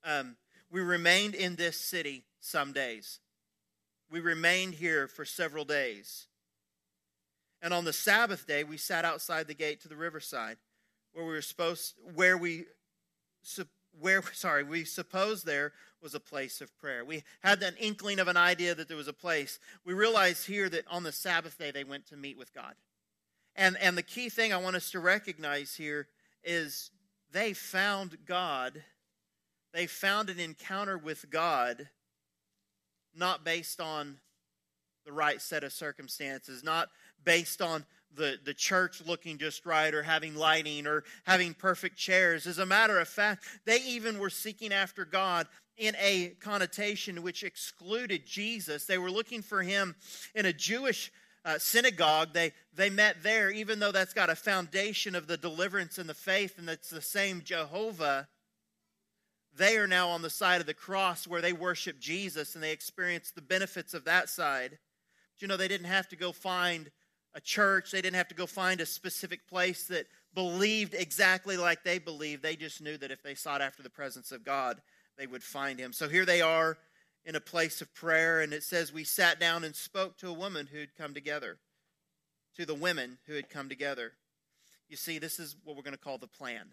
um, 0.03 0.35
we 0.71 0.81
remained 0.81 1.35
in 1.35 1.55
this 1.55 1.77
city 1.77 2.25
some 2.39 2.73
days. 2.73 3.19
We 4.11 4.19
remained 4.19 4.75
here 4.75 5.07
for 5.07 5.25
several 5.25 5.65
days. 5.65 6.27
And 7.61 7.73
on 7.73 7.85
the 7.85 7.93
Sabbath 7.93 8.47
day, 8.47 8.63
we 8.63 8.77
sat 8.77 9.05
outside 9.05 9.47
the 9.47 9.53
gate 9.53 9.81
to 9.81 9.87
the 9.87 9.95
riverside, 9.95 10.57
where 11.13 11.25
we 11.25 11.31
were 11.31 11.41
supposed, 11.41 11.95
where 12.15 12.37
we, 12.37 12.65
where 13.99 14.23
sorry, 14.33 14.63
we 14.63 14.85
supposed 14.85 15.45
there 15.45 15.73
was 16.01 16.15
a 16.15 16.19
place 16.19 16.61
of 16.61 16.75
prayer. 16.77 17.03
We 17.03 17.23
had 17.41 17.61
an 17.61 17.75
inkling 17.79 18.19
of 18.19 18.27
an 18.27 18.37
idea 18.37 18.73
that 18.75 18.87
there 18.87 18.97
was 18.97 19.07
a 19.07 19.13
place. 19.13 19.59
We 19.83 19.93
realized 19.93 20.47
here 20.47 20.69
that 20.69 20.85
on 20.89 21.03
the 21.03 21.11
Sabbath 21.11 21.57
day 21.57 21.71
they 21.71 21.83
went 21.83 22.07
to 22.07 22.17
meet 22.17 22.37
with 22.37 22.53
God. 22.53 22.75
And 23.55 23.77
and 23.77 23.97
the 23.97 24.03
key 24.03 24.29
thing 24.29 24.53
I 24.53 24.57
want 24.57 24.77
us 24.77 24.91
to 24.91 24.99
recognize 24.99 25.75
here 25.75 26.07
is 26.43 26.91
they 27.31 27.53
found 27.53 28.17
God 28.25 28.81
they 29.73 29.87
found 29.87 30.29
an 30.29 30.39
encounter 30.39 30.97
with 30.97 31.29
God 31.29 31.89
not 33.15 33.43
based 33.43 33.81
on 33.81 34.17
the 35.05 35.11
right 35.11 35.41
set 35.41 35.63
of 35.63 35.73
circumstances, 35.73 36.63
not 36.63 36.89
based 37.23 37.61
on 37.61 37.85
the, 38.15 38.37
the 38.43 38.53
church 38.53 39.01
looking 39.05 39.37
just 39.37 39.65
right 39.65 39.93
or 39.93 40.03
having 40.03 40.35
lighting 40.35 40.87
or 40.87 41.03
having 41.25 41.53
perfect 41.53 41.97
chairs. 41.97 42.47
As 42.47 42.57
a 42.57 42.65
matter 42.65 42.99
of 42.99 43.07
fact, 43.07 43.43
they 43.65 43.81
even 43.81 44.19
were 44.19 44.29
seeking 44.29 44.73
after 44.73 45.05
God 45.05 45.47
in 45.77 45.95
a 45.99 46.35
connotation 46.39 47.21
which 47.21 47.43
excluded 47.43 48.25
Jesus. 48.25 48.85
They 48.85 48.97
were 48.97 49.11
looking 49.11 49.41
for 49.41 49.61
him 49.61 49.95
in 50.35 50.45
a 50.45 50.53
Jewish 50.53 51.11
uh, 51.45 51.57
synagogue, 51.57 52.33
they, 52.33 52.51
they 52.75 52.89
met 52.89 53.23
there, 53.23 53.49
even 53.49 53.79
though 53.79 53.91
that's 53.91 54.13
got 54.13 54.29
a 54.29 54.35
foundation 54.35 55.15
of 55.15 55.27
the 55.27 55.37
deliverance 55.37 55.97
and 55.97 56.09
the 56.09 56.13
faith, 56.13 56.57
and 56.57 56.69
it's 56.69 56.89
the 56.89 57.01
same 57.01 57.41
Jehovah. 57.43 58.27
They 59.59 59.77
are 59.77 59.87
now 59.87 60.07
on 60.09 60.21
the 60.21 60.29
side 60.29 60.61
of 60.61 60.67
the 60.67 60.73
cross 60.73 61.27
where 61.27 61.41
they 61.41 61.51
worship 61.51 61.99
Jesus 61.99 62.55
and 62.55 62.63
they 62.63 62.71
experience 62.71 63.31
the 63.31 63.41
benefits 63.41 63.93
of 63.93 64.05
that 64.05 64.29
side. 64.29 64.79
But 65.35 65.41
you 65.41 65.47
know, 65.49 65.57
they 65.57 65.67
didn't 65.67 65.87
have 65.87 66.07
to 66.09 66.15
go 66.15 66.31
find 66.31 66.89
a 67.35 67.41
church, 67.41 67.91
they 67.91 68.01
didn't 68.01 68.15
have 68.15 68.29
to 68.29 68.35
go 68.35 68.47
find 68.47 68.79
a 68.79 68.85
specific 68.85 69.47
place 69.47 69.85
that 69.87 70.07
believed 70.33 70.95
exactly 70.95 71.57
like 71.57 71.83
they 71.83 71.99
believed. 71.99 72.41
They 72.41 72.55
just 72.55 72.81
knew 72.81 72.97
that 72.99 73.11
if 73.11 73.21
they 73.21 73.35
sought 73.35 73.61
after 73.61 73.83
the 73.83 73.89
presence 73.89 74.31
of 74.31 74.45
God, 74.45 74.81
they 75.17 75.27
would 75.27 75.43
find 75.43 75.77
him. 75.77 75.91
So 75.91 76.07
here 76.07 76.25
they 76.25 76.41
are 76.41 76.77
in 77.25 77.35
a 77.35 77.41
place 77.41 77.81
of 77.81 77.93
prayer, 77.93 78.39
and 78.39 78.53
it 78.53 78.63
says, 78.63 78.93
We 78.93 79.03
sat 79.03 79.41
down 79.41 79.65
and 79.65 79.75
spoke 79.75 80.17
to 80.19 80.29
a 80.29 80.33
woman 80.33 80.69
who 80.71 80.79
had 80.79 80.95
come 80.95 81.13
together, 81.13 81.57
to 82.55 82.65
the 82.65 82.73
women 82.73 83.17
who 83.27 83.33
had 83.33 83.49
come 83.49 83.67
together. 83.67 84.13
You 84.87 84.95
see, 84.95 85.19
this 85.19 85.37
is 85.37 85.55
what 85.65 85.75
we're 85.75 85.83
going 85.83 85.91
to 85.93 85.99
call 85.99 86.17
the 86.17 86.27
plan. 86.27 86.69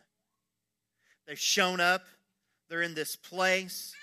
They've 1.27 1.39
shown 1.39 1.81
up, 1.81 2.05
they're 2.69 2.83
in 2.83 2.95
this 2.95 3.17
place, 3.17 3.95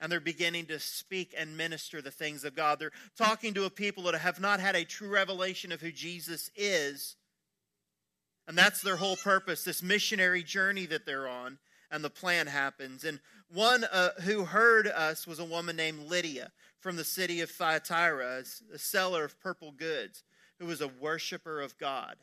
and 0.00 0.10
they're 0.10 0.20
beginning 0.20 0.66
to 0.66 0.78
speak 0.80 1.34
and 1.36 1.56
minister 1.56 2.00
the 2.00 2.10
things 2.10 2.44
of 2.44 2.54
God. 2.54 2.78
They're 2.78 2.92
talking 3.16 3.54
to 3.54 3.64
a 3.64 3.70
people 3.70 4.04
that 4.04 4.14
have 4.14 4.40
not 4.40 4.60
had 4.60 4.76
a 4.76 4.84
true 4.84 5.08
revelation 5.08 5.72
of 5.72 5.80
who 5.80 5.92
Jesus 5.92 6.50
is. 6.56 7.16
And 8.48 8.56
that's 8.56 8.82
their 8.82 8.96
whole 8.96 9.16
purpose, 9.16 9.62
this 9.62 9.82
missionary 9.82 10.42
journey 10.42 10.86
that 10.86 11.06
they're 11.06 11.28
on 11.28 11.58
and 11.90 12.04
the 12.04 12.10
plan 12.10 12.46
happens. 12.46 13.04
And 13.04 13.20
one 13.52 13.84
uh, 13.84 14.10
who 14.22 14.44
heard 14.44 14.86
us 14.86 15.26
was 15.26 15.38
a 15.38 15.44
woman 15.44 15.76
named 15.76 16.08
Lydia 16.08 16.52
from 16.78 16.96
the 16.96 17.04
city 17.04 17.40
of 17.40 17.50
Thyatira, 17.50 18.42
a 18.72 18.78
seller 18.78 19.24
of 19.24 19.40
purple 19.40 19.72
goods, 19.72 20.22
who 20.58 20.66
was 20.66 20.80
a 20.80 20.88
worshiper 20.88 21.60
of 21.60 21.76
God. 21.78 22.16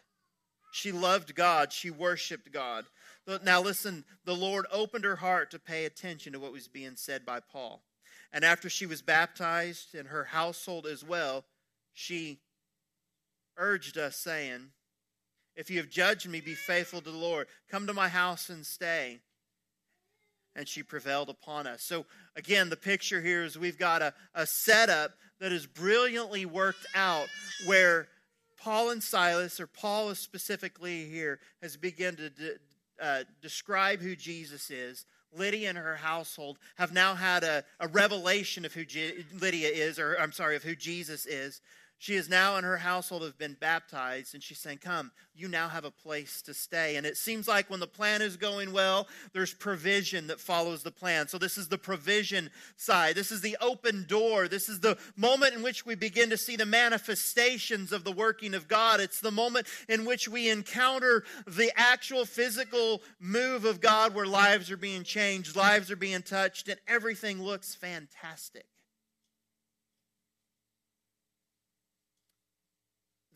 She 0.71 0.91
loved 0.91 1.35
God, 1.35 1.73
she 1.73 1.89
worshiped 1.89 2.51
God. 2.51 2.85
Now, 3.43 3.61
listen, 3.61 4.05
the 4.25 4.35
Lord 4.35 4.65
opened 4.71 5.03
her 5.03 5.17
heart 5.17 5.51
to 5.51 5.59
pay 5.59 5.85
attention 5.85 6.33
to 6.33 6.39
what 6.39 6.53
was 6.53 6.67
being 6.67 6.95
said 6.95 7.25
by 7.25 7.39
Paul. 7.39 7.83
And 8.31 8.45
after 8.45 8.69
she 8.69 8.85
was 8.85 9.01
baptized 9.01 9.95
and 9.95 10.07
her 10.07 10.25
household 10.25 10.85
as 10.85 11.03
well, 11.03 11.45
she 11.93 12.39
urged 13.57 13.97
us, 13.97 14.15
saying, 14.15 14.69
If 15.55 15.69
you 15.69 15.77
have 15.77 15.89
judged 15.89 16.29
me, 16.29 16.39
be 16.41 16.55
faithful 16.55 17.01
to 17.01 17.11
the 17.11 17.17
Lord. 17.17 17.47
Come 17.69 17.87
to 17.87 17.93
my 17.93 18.07
house 18.07 18.49
and 18.49 18.65
stay 18.65 19.21
and 20.57 20.67
she 20.67 20.81
prevailed 20.81 21.29
upon 21.29 21.67
us. 21.67 21.83
So, 21.83 22.05
again, 22.35 22.69
the 22.69 22.75
picture 22.75 23.21
here 23.21 23.43
is 23.43 23.57
we've 23.57 23.77
got 23.77 24.01
a, 24.01 24.13
a 24.33 24.47
setup 24.47 25.11
that 25.39 25.51
is 25.51 25.67
brilliantly 25.67 26.47
worked 26.47 26.87
out 26.95 27.27
where 27.67 28.07
Paul 28.59 28.89
and 28.89 29.03
Silas, 29.03 29.59
or 29.59 29.67
Paul 29.67 30.13
specifically 30.15 31.05
here, 31.05 31.39
has 31.61 31.77
begun 31.77 32.15
to 32.15 32.31
uh, 33.01 33.23
describe 33.41 34.01
who 34.01 34.15
Jesus 34.15 34.69
is. 34.69 35.05
Lydia 35.33 35.69
and 35.69 35.77
her 35.77 35.95
household 35.95 36.57
have 36.77 36.93
now 36.93 37.13
had 37.13 37.43
a, 37.43 37.63
a 37.79 37.87
revelation 37.87 38.65
of 38.65 38.73
who 38.73 38.85
Je- 38.85 39.25
Lydia 39.39 39.69
is, 39.69 39.99
or 39.99 40.15
I'm 40.19 40.31
sorry, 40.31 40.55
of 40.55 40.63
who 40.63 40.75
Jesus 40.75 41.25
is. 41.25 41.61
She 41.99 42.13
is 42.13 42.29
now 42.29 42.57
in 42.57 42.63
her 42.63 42.77
household 42.77 43.23
have 43.23 43.39
been 43.39 43.57
baptized, 43.59 44.35
and 44.35 44.43
she's 44.43 44.59
saying, 44.59 44.79
Come, 44.83 45.11
you 45.33 45.47
now 45.47 45.67
have 45.67 45.83
a 45.83 45.89
place 45.89 46.43
to 46.43 46.53
stay. 46.53 46.95
And 46.95 47.07
it 47.07 47.17
seems 47.17 47.47
like 47.47 47.71
when 47.71 47.79
the 47.79 47.87
plan 47.87 48.21
is 48.21 48.37
going 48.37 48.71
well, 48.71 49.07
there's 49.33 49.53
provision 49.53 50.27
that 50.27 50.39
follows 50.39 50.83
the 50.83 50.91
plan. 50.91 51.27
So, 51.27 51.39
this 51.39 51.57
is 51.57 51.69
the 51.69 51.77
provision 51.79 52.51
side. 52.75 53.15
This 53.15 53.31
is 53.31 53.41
the 53.41 53.57
open 53.61 54.05
door. 54.07 54.47
This 54.47 54.69
is 54.69 54.79
the 54.79 54.99
moment 55.15 55.55
in 55.55 55.63
which 55.63 55.87
we 55.87 55.95
begin 55.95 56.29
to 56.29 56.37
see 56.37 56.55
the 56.55 56.67
manifestations 56.67 57.91
of 57.91 58.03
the 58.03 58.11
working 58.11 58.53
of 58.53 58.67
God. 58.67 58.99
It's 58.99 59.19
the 59.19 59.31
moment 59.31 59.65
in 59.89 60.05
which 60.05 60.27
we 60.27 60.49
encounter 60.49 61.23
the 61.47 61.71
actual 61.75 62.25
physical 62.25 63.01
move 63.19 63.65
of 63.65 63.81
God 63.81 64.13
where 64.13 64.27
lives 64.27 64.69
are 64.69 64.77
being 64.77 65.03
changed, 65.03 65.55
lives 65.55 65.89
are 65.89 65.95
being 65.95 66.21
touched, 66.21 66.67
and 66.67 66.79
everything 66.87 67.41
looks 67.41 67.73
fantastic. 67.73 68.67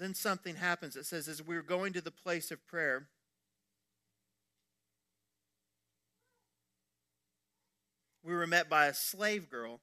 Then 0.02 0.16
something 0.16 0.56
happens. 0.56 0.96
It 0.96 1.06
says, 1.06 1.28
as 1.28 1.46
we 1.46 1.56
were 1.56 1.62
going 1.62 1.94
to 1.94 2.02
the 2.02 2.12
place 2.12 2.50
of 2.50 2.66
prayer, 2.66 3.08
we 8.24 8.34
were 8.34 8.48
met 8.48 8.70
by 8.70 8.88
a 8.88 8.94
slave 8.94 9.50
girl 9.50 9.80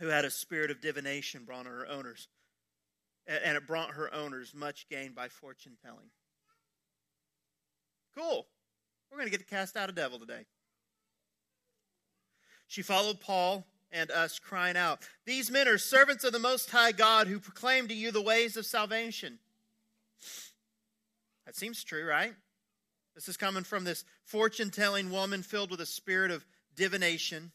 who 0.00 0.08
had 0.08 0.24
a 0.24 0.30
spirit 0.30 0.70
of 0.72 0.80
divination 0.80 1.44
brought 1.44 1.60
on 1.60 1.66
her 1.66 1.86
owners. 1.88 2.28
And 3.26 3.56
it 3.56 3.66
brought 3.66 3.92
her 3.92 4.12
owners 4.12 4.52
much 4.54 4.86
gain 4.90 5.12
by 5.12 5.28
fortune 5.28 5.76
telling. 5.82 6.10
Cool. 8.16 8.46
We're 9.10 9.18
going 9.18 9.30
to 9.30 9.38
get 9.38 9.46
to 9.48 9.54
cast 9.54 9.76
out 9.76 9.88
a 9.88 9.92
devil 9.92 10.18
today. 10.18 10.46
She 12.66 12.82
followed 12.82 13.20
Paul 13.20 13.66
and 13.92 14.10
us, 14.10 14.38
crying 14.38 14.76
out, 14.76 15.00
These 15.26 15.50
men 15.50 15.68
are 15.68 15.78
servants 15.78 16.24
of 16.24 16.32
the 16.32 16.38
Most 16.38 16.70
High 16.70 16.92
God 16.92 17.26
who 17.26 17.38
proclaim 17.38 17.88
to 17.88 17.94
you 17.94 18.10
the 18.10 18.22
ways 18.22 18.56
of 18.56 18.66
salvation. 18.66 19.38
That 21.46 21.56
seems 21.56 21.84
true, 21.84 22.06
right? 22.06 22.34
This 23.14 23.28
is 23.28 23.36
coming 23.36 23.64
from 23.64 23.84
this 23.84 24.04
fortune 24.24 24.70
telling 24.70 25.10
woman 25.10 25.42
filled 25.42 25.70
with 25.70 25.80
a 25.80 25.86
spirit 25.86 26.30
of 26.30 26.44
divination. 26.74 27.52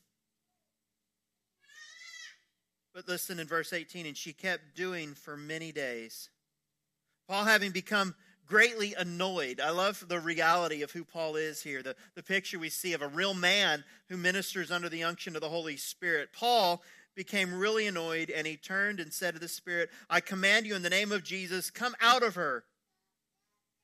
But 2.94 3.08
listen 3.08 3.40
in 3.40 3.48
verse 3.48 3.74
18, 3.74 4.06
and 4.06 4.18
she 4.18 4.34
kept 4.34 4.76
doing 4.76 5.14
for 5.14 5.36
many 5.36 5.72
days. 5.72 6.30
Paul, 7.28 7.46
having 7.46 7.72
become 7.72 8.16
greatly 8.50 8.96
annoyed. 8.96 9.62
I 9.62 9.70
love 9.70 10.04
the 10.08 10.20
reality 10.20 10.82
of 10.82 10.92
who 10.92 11.04
Paul 11.06 11.36
is 11.36 11.62
here, 11.62 11.84
the, 11.84 11.96
the 12.16 12.24
picture 12.24 12.58
we 12.58 12.70
see 12.70 12.94
of 12.94 13.02
a 13.04 13.08
real 13.08 13.36
man 13.36 13.84
who 14.10 14.18
ministers 14.18 14.72
under 14.72 14.90
the 14.90 15.04
unction 15.04 15.36
of 15.36 15.42
the 15.42 15.50
Holy 15.50 15.78
Spirit. 15.78 16.30
Paul 16.34 16.82
became 17.16 17.54
really 17.54 17.86
annoyed 17.86 18.32
and 18.32 18.48
he 18.48 18.58
turned 18.58 19.00
and 19.00 19.14
said 19.14 19.36
to 19.36 19.40
the 19.40 19.48
Spirit, 19.48 19.90
I 20.10 20.20
command 20.20 20.66
you 20.66 20.76
in 20.76 20.82
the 20.82 20.90
name 20.90 21.12
of 21.12 21.24
Jesus, 21.24 21.70
come 21.70 21.96
out 22.02 22.24
of 22.24 22.36
her. 22.36 22.64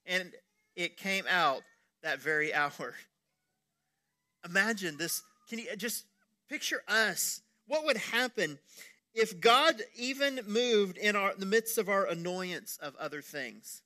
And 0.06 0.34
it 0.76 0.98
came 0.98 1.26
out 1.30 1.62
that 2.02 2.20
very 2.20 2.54
hour. 2.54 2.96
Imagine 4.44 4.98
this. 4.98 5.22
Can 5.48 5.60
you 5.60 5.76
just 5.76 6.06
picture 6.50 6.82
us? 6.88 7.42
What 7.68 7.86
would 7.86 7.98
happen 7.98 8.60
if 9.14 9.40
God 9.40 9.82
even 9.96 10.42
moved 10.48 10.98
in 10.98 11.16
our, 11.16 11.34
the 11.36 11.46
midst 11.46 11.78
of 11.78 11.88
our 11.88 12.06
annoyance 12.06 12.78
of 12.82 12.96
other 12.98 13.22
things? 13.22 13.84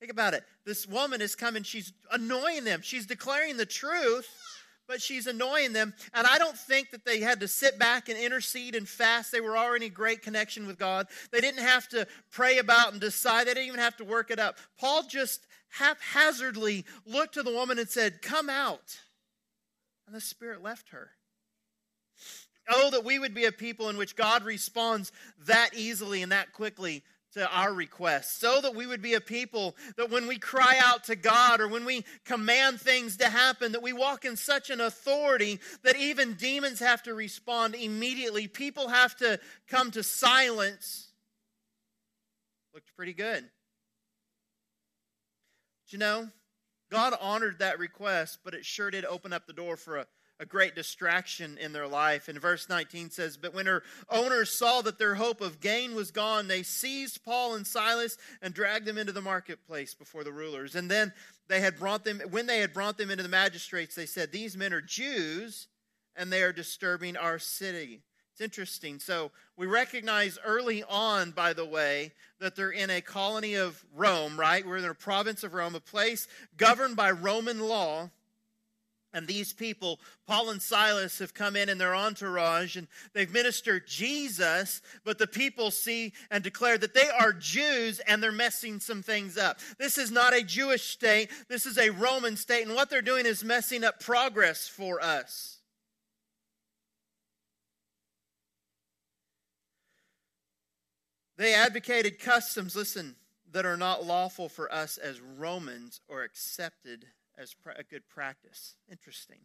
Think 0.00 0.10
about 0.10 0.32
it. 0.32 0.44
This 0.64 0.86
woman 0.86 1.20
is 1.20 1.36
coming, 1.36 1.62
she's 1.62 1.92
annoying 2.10 2.64
them. 2.64 2.80
She's 2.82 3.04
declaring 3.06 3.58
the 3.58 3.66
truth, 3.66 4.26
but 4.88 5.02
she's 5.02 5.26
annoying 5.26 5.74
them. 5.74 5.92
And 6.14 6.26
I 6.26 6.38
don't 6.38 6.56
think 6.56 6.90
that 6.90 7.04
they 7.04 7.20
had 7.20 7.40
to 7.40 7.48
sit 7.48 7.78
back 7.78 8.08
and 8.08 8.18
intercede 8.18 8.74
and 8.74 8.88
fast. 8.88 9.30
They 9.30 9.42
were 9.42 9.58
already 9.58 9.86
in 9.86 9.92
great 9.92 10.22
connection 10.22 10.66
with 10.66 10.78
God. 10.78 11.06
They 11.30 11.42
didn't 11.42 11.62
have 11.62 11.86
to 11.90 12.06
pray 12.30 12.58
about 12.58 12.92
and 12.92 13.00
decide, 13.00 13.46
they 13.46 13.54
didn't 13.54 13.68
even 13.68 13.80
have 13.80 13.98
to 13.98 14.04
work 14.04 14.30
it 14.30 14.38
up. 14.38 14.56
Paul 14.78 15.02
just 15.06 15.46
haphazardly 15.68 16.86
looked 17.04 17.34
to 17.34 17.42
the 17.42 17.52
woman 17.52 17.78
and 17.78 17.88
said, 17.88 18.22
Come 18.22 18.48
out. 18.48 18.98
And 20.06 20.16
the 20.16 20.20
Spirit 20.20 20.62
left 20.62 20.88
her. 20.88 21.10
Oh, 22.68 22.90
that 22.90 23.04
we 23.04 23.18
would 23.18 23.34
be 23.34 23.44
a 23.44 23.52
people 23.52 23.90
in 23.90 23.96
which 23.96 24.16
God 24.16 24.44
responds 24.44 25.12
that 25.46 25.70
easily 25.74 26.22
and 26.22 26.32
that 26.32 26.52
quickly 26.52 27.02
to 27.32 27.48
our 27.48 27.72
requests, 27.72 28.40
so 28.40 28.60
that 28.60 28.74
we 28.74 28.86
would 28.86 29.02
be 29.02 29.14
a 29.14 29.20
people 29.20 29.76
that 29.96 30.10
when 30.10 30.26
we 30.26 30.38
cry 30.38 30.80
out 30.82 31.04
to 31.04 31.16
God 31.16 31.60
or 31.60 31.68
when 31.68 31.84
we 31.84 32.04
command 32.24 32.80
things 32.80 33.16
to 33.18 33.28
happen, 33.28 33.72
that 33.72 33.82
we 33.82 33.92
walk 33.92 34.24
in 34.24 34.36
such 34.36 34.70
an 34.70 34.80
authority 34.80 35.60
that 35.84 35.96
even 35.96 36.34
demons 36.34 36.80
have 36.80 37.02
to 37.04 37.14
respond 37.14 37.74
immediately. 37.74 38.48
People 38.48 38.88
have 38.88 39.16
to 39.16 39.38
come 39.68 39.90
to 39.92 40.02
silence. 40.02 41.12
Looked 42.74 42.94
pretty 42.96 43.14
good. 43.14 43.44
But 45.84 45.92
you 45.92 45.98
know, 45.98 46.28
God 46.90 47.14
honored 47.20 47.60
that 47.60 47.78
request, 47.78 48.40
but 48.44 48.54
it 48.54 48.64
sure 48.64 48.90
did 48.90 49.04
open 49.04 49.32
up 49.32 49.46
the 49.46 49.52
door 49.52 49.76
for 49.76 49.98
a 49.98 50.06
a 50.40 50.46
great 50.46 50.74
distraction 50.74 51.58
in 51.58 51.72
their 51.72 51.86
life. 51.86 52.26
And 52.26 52.40
verse 52.40 52.68
19 52.68 53.10
says, 53.10 53.36
But 53.36 53.52
when 53.52 53.66
her 53.66 53.82
owners 54.08 54.50
saw 54.50 54.80
that 54.80 54.98
their 54.98 55.14
hope 55.14 55.42
of 55.42 55.60
gain 55.60 55.94
was 55.94 56.10
gone, 56.10 56.48
they 56.48 56.62
seized 56.62 57.22
Paul 57.22 57.54
and 57.54 57.66
Silas 57.66 58.16
and 58.40 58.54
dragged 58.54 58.86
them 58.86 58.96
into 58.96 59.12
the 59.12 59.20
marketplace 59.20 59.94
before 59.94 60.24
the 60.24 60.32
rulers. 60.32 60.74
And 60.74 60.90
then 60.90 61.12
they 61.48 61.60
had 61.60 61.78
brought 61.78 62.04
them, 62.04 62.22
when 62.30 62.46
they 62.46 62.60
had 62.60 62.72
brought 62.72 62.96
them 62.96 63.10
into 63.10 63.22
the 63.22 63.28
magistrates, 63.28 63.94
they 63.94 64.06
said, 64.06 64.32
These 64.32 64.56
men 64.56 64.72
are 64.72 64.80
Jews 64.80 65.68
and 66.16 66.32
they 66.32 66.42
are 66.42 66.52
disturbing 66.52 67.18
our 67.18 67.38
city. 67.38 68.00
It's 68.32 68.40
interesting. 68.40 68.98
So 68.98 69.32
we 69.58 69.66
recognize 69.66 70.38
early 70.42 70.82
on, 70.88 71.32
by 71.32 71.52
the 71.52 71.66
way, 71.66 72.12
that 72.40 72.56
they're 72.56 72.70
in 72.70 72.88
a 72.88 73.02
colony 73.02 73.56
of 73.56 73.84
Rome, 73.94 74.40
right? 74.40 74.66
We're 74.66 74.78
in 74.78 74.84
a 74.86 74.94
province 74.94 75.44
of 75.44 75.52
Rome, 75.52 75.74
a 75.74 75.80
place 75.80 76.26
governed 76.56 76.96
by 76.96 77.10
Roman 77.10 77.60
law 77.60 78.08
And 79.12 79.26
these 79.26 79.52
people, 79.52 79.98
Paul 80.26 80.50
and 80.50 80.62
Silas, 80.62 81.18
have 81.18 81.34
come 81.34 81.56
in 81.56 81.68
in 81.68 81.78
their 81.78 81.94
entourage 81.94 82.76
and 82.76 82.86
they've 83.12 83.32
ministered 83.32 83.86
Jesus, 83.86 84.82
but 85.04 85.18
the 85.18 85.26
people 85.26 85.72
see 85.72 86.12
and 86.30 86.44
declare 86.44 86.78
that 86.78 86.94
they 86.94 87.08
are 87.08 87.32
Jews 87.32 88.00
and 88.06 88.22
they're 88.22 88.30
messing 88.30 88.78
some 88.78 89.02
things 89.02 89.36
up. 89.36 89.58
This 89.78 89.98
is 89.98 90.12
not 90.12 90.32
a 90.32 90.44
Jewish 90.44 90.84
state, 90.84 91.30
this 91.48 91.66
is 91.66 91.76
a 91.76 91.90
Roman 91.90 92.36
state, 92.36 92.66
and 92.66 92.74
what 92.76 92.88
they're 92.88 93.02
doing 93.02 93.26
is 93.26 93.42
messing 93.42 93.82
up 93.82 93.98
progress 93.98 94.68
for 94.68 95.02
us. 95.02 95.58
They 101.36 101.54
advocated 101.54 102.18
customs, 102.18 102.76
listen, 102.76 103.16
that 103.52 103.66
are 103.66 103.78
not 103.78 104.04
lawful 104.04 104.48
for 104.48 104.72
us 104.72 104.98
as 104.98 105.20
Romans 105.20 106.00
or 106.06 106.22
accepted 106.22 107.06
as 107.40 107.54
a 107.76 107.82
good 107.82 108.08
practice. 108.08 108.74
Interesting. 108.90 109.38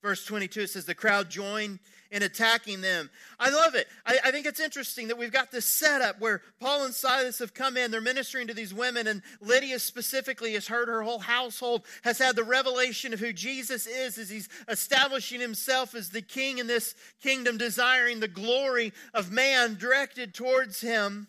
Verse 0.00 0.24
22, 0.24 0.60
it 0.60 0.70
says, 0.70 0.84
The 0.84 0.94
crowd 0.94 1.28
joined 1.28 1.80
in 2.12 2.22
attacking 2.22 2.80
them. 2.80 3.10
I 3.40 3.50
love 3.50 3.74
it. 3.74 3.88
I, 4.06 4.18
I, 4.26 4.30
think 4.30 4.46
it's 4.46 4.60
interesting 4.60 5.08
that 5.08 5.18
we've 5.18 5.32
got 5.32 5.50
this 5.50 5.66
setup 5.66 6.20
where 6.20 6.40
Paul 6.60 6.84
and 6.84 6.94
Silas 6.94 7.40
have 7.40 7.52
come 7.52 7.76
in, 7.76 7.90
they're 7.90 8.00
ministering 8.00 8.46
to 8.46 8.54
these 8.54 8.72
women, 8.72 9.08
and 9.08 9.22
Lydia 9.40 9.80
specifically 9.80 10.52
has 10.52 10.68
heard 10.68 10.86
her 10.86 11.02
whole 11.02 11.18
household 11.18 11.82
has 12.02 12.16
had 12.16 12.36
the 12.36 12.44
revelation 12.44 13.12
of 13.12 13.18
who 13.18 13.32
Jesus 13.32 13.88
is 13.88 14.18
as 14.18 14.30
he's 14.30 14.48
establishing 14.68 15.40
himself 15.40 15.96
as 15.96 16.10
the 16.10 16.22
king 16.22 16.58
in 16.58 16.68
this 16.68 16.94
kingdom, 17.20 17.58
desiring 17.58 18.20
the 18.20 18.28
glory 18.28 18.92
of 19.14 19.32
man 19.32 19.74
directed 19.74 20.32
towards 20.32 20.80
him. 20.80 21.26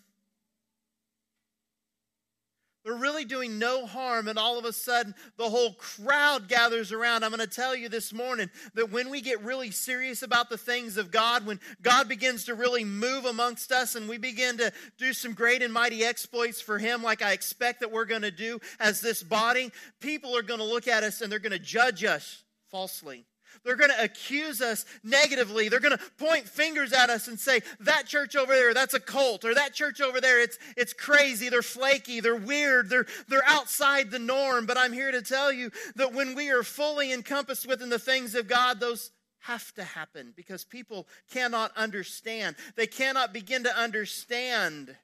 They're 2.83 2.93
really 2.93 3.25
doing 3.25 3.59
no 3.59 3.85
harm, 3.85 4.29
and 4.29 4.39
all 4.39 4.57
of 4.57 4.63
a 4.63 4.71
sudden, 4.71 5.13
the 5.37 5.49
whole 5.49 5.73
crowd 5.73 6.47
gathers 6.47 6.91
around. 6.93 7.23
I'm 7.23 7.31
going 7.31 7.41
to 7.41 7.47
tell 7.47 7.75
you 7.75 7.89
this 7.89 8.13
morning 8.13 8.49
that 8.73 8.89
when 8.89 9.09
we 9.09 9.19
get 9.19 9.43
really 9.43 9.69
serious 9.69 10.21
about 10.21 10.49
the 10.49 10.57
things 10.57 10.95
of 10.95 11.11
God, 11.11 11.45
when 11.45 11.59
God 11.81 12.07
begins 12.07 12.45
to 12.45 12.55
really 12.55 12.85
move 12.85 13.25
amongst 13.25 13.73
us 13.73 13.95
and 13.95 14.07
we 14.07 14.17
begin 14.17 14.57
to 14.59 14.71
do 14.97 15.11
some 15.11 15.33
great 15.33 15.61
and 15.61 15.73
mighty 15.73 16.05
exploits 16.05 16.61
for 16.61 16.79
Him, 16.79 17.03
like 17.03 17.21
I 17.21 17.33
expect 17.33 17.81
that 17.81 17.91
we're 17.91 18.05
going 18.05 18.21
to 18.21 18.31
do 18.31 18.59
as 18.79 19.01
this 19.01 19.23
body, 19.23 19.71
people 19.99 20.35
are 20.37 20.41
going 20.41 20.59
to 20.59 20.65
look 20.65 20.87
at 20.87 21.03
us 21.03 21.19
and 21.19 21.29
they're 21.29 21.39
going 21.39 21.51
to 21.51 21.59
judge 21.59 22.05
us 22.05 22.43
falsely. 22.71 23.25
They're 23.63 23.75
going 23.75 23.91
to 23.91 24.03
accuse 24.03 24.61
us 24.61 24.85
negatively. 25.03 25.69
They're 25.69 25.79
going 25.79 25.97
to 25.97 26.03
point 26.17 26.47
fingers 26.47 26.93
at 26.93 27.09
us 27.09 27.27
and 27.27 27.39
say, 27.39 27.61
that 27.81 28.05
church 28.05 28.35
over 28.35 28.53
there, 28.53 28.73
that's 28.73 28.93
a 28.93 28.99
cult, 28.99 29.45
or 29.45 29.53
that 29.53 29.73
church 29.73 30.01
over 30.01 30.21
there, 30.21 30.41
it's, 30.41 30.57
it's 30.77 30.93
crazy, 30.93 31.49
they're 31.49 31.61
flaky, 31.61 32.19
they're 32.19 32.35
weird, 32.35 32.89
they're, 32.89 33.05
they're 33.27 33.43
outside 33.45 34.11
the 34.11 34.19
norm. 34.19 34.65
But 34.65 34.77
I'm 34.77 34.93
here 34.93 35.11
to 35.11 35.21
tell 35.21 35.51
you 35.51 35.71
that 35.95 36.13
when 36.13 36.35
we 36.35 36.49
are 36.51 36.63
fully 36.63 37.11
encompassed 37.11 37.67
within 37.67 37.89
the 37.89 37.99
things 37.99 38.35
of 38.35 38.47
God, 38.47 38.79
those 38.79 39.11
have 39.39 39.73
to 39.75 39.83
happen 39.83 40.33
because 40.35 40.63
people 40.65 41.07
cannot 41.31 41.71
understand. 41.77 42.55
They 42.75 42.87
cannot 42.87 43.33
begin 43.33 43.63
to 43.63 43.77
understand 43.77 44.95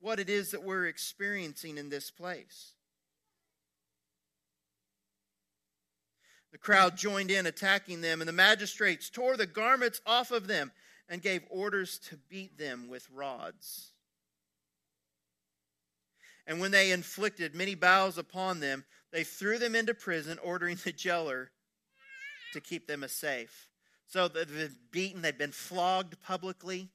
what 0.00 0.18
it 0.18 0.30
is 0.30 0.52
that 0.52 0.62
we're 0.62 0.86
experiencing 0.86 1.76
in 1.76 1.90
this 1.90 2.10
place. 2.10 2.72
The 6.52 6.58
crowd 6.58 6.96
joined 6.96 7.30
in, 7.30 7.46
attacking 7.46 8.00
them, 8.00 8.20
and 8.20 8.28
the 8.28 8.32
magistrates 8.32 9.08
tore 9.08 9.36
the 9.36 9.46
garments 9.46 10.00
off 10.04 10.30
of 10.30 10.46
them 10.46 10.72
and 11.08 11.22
gave 11.22 11.42
orders 11.50 11.98
to 12.10 12.16
beat 12.28 12.58
them 12.58 12.88
with 12.88 13.08
rods. 13.10 13.92
And 16.46 16.60
when 16.60 16.72
they 16.72 16.90
inflicted 16.90 17.54
many 17.54 17.74
bows 17.74 18.18
upon 18.18 18.60
them, 18.60 18.84
they 19.12 19.24
threw 19.24 19.58
them 19.58 19.74
into 19.74 19.94
prison, 19.94 20.38
ordering 20.42 20.78
the 20.84 20.92
jailer 20.92 21.50
to 22.52 22.60
keep 22.60 22.86
them 22.86 23.04
safe. 23.08 23.68
So 24.06 24.26
they've 24.26 24.48
been 24.48 24.74
beaten, 24.90 25.22
they've 25.22 25.36
been 25.36 25.52
flogged 25.52 26.20
publicly, 26.22 26.88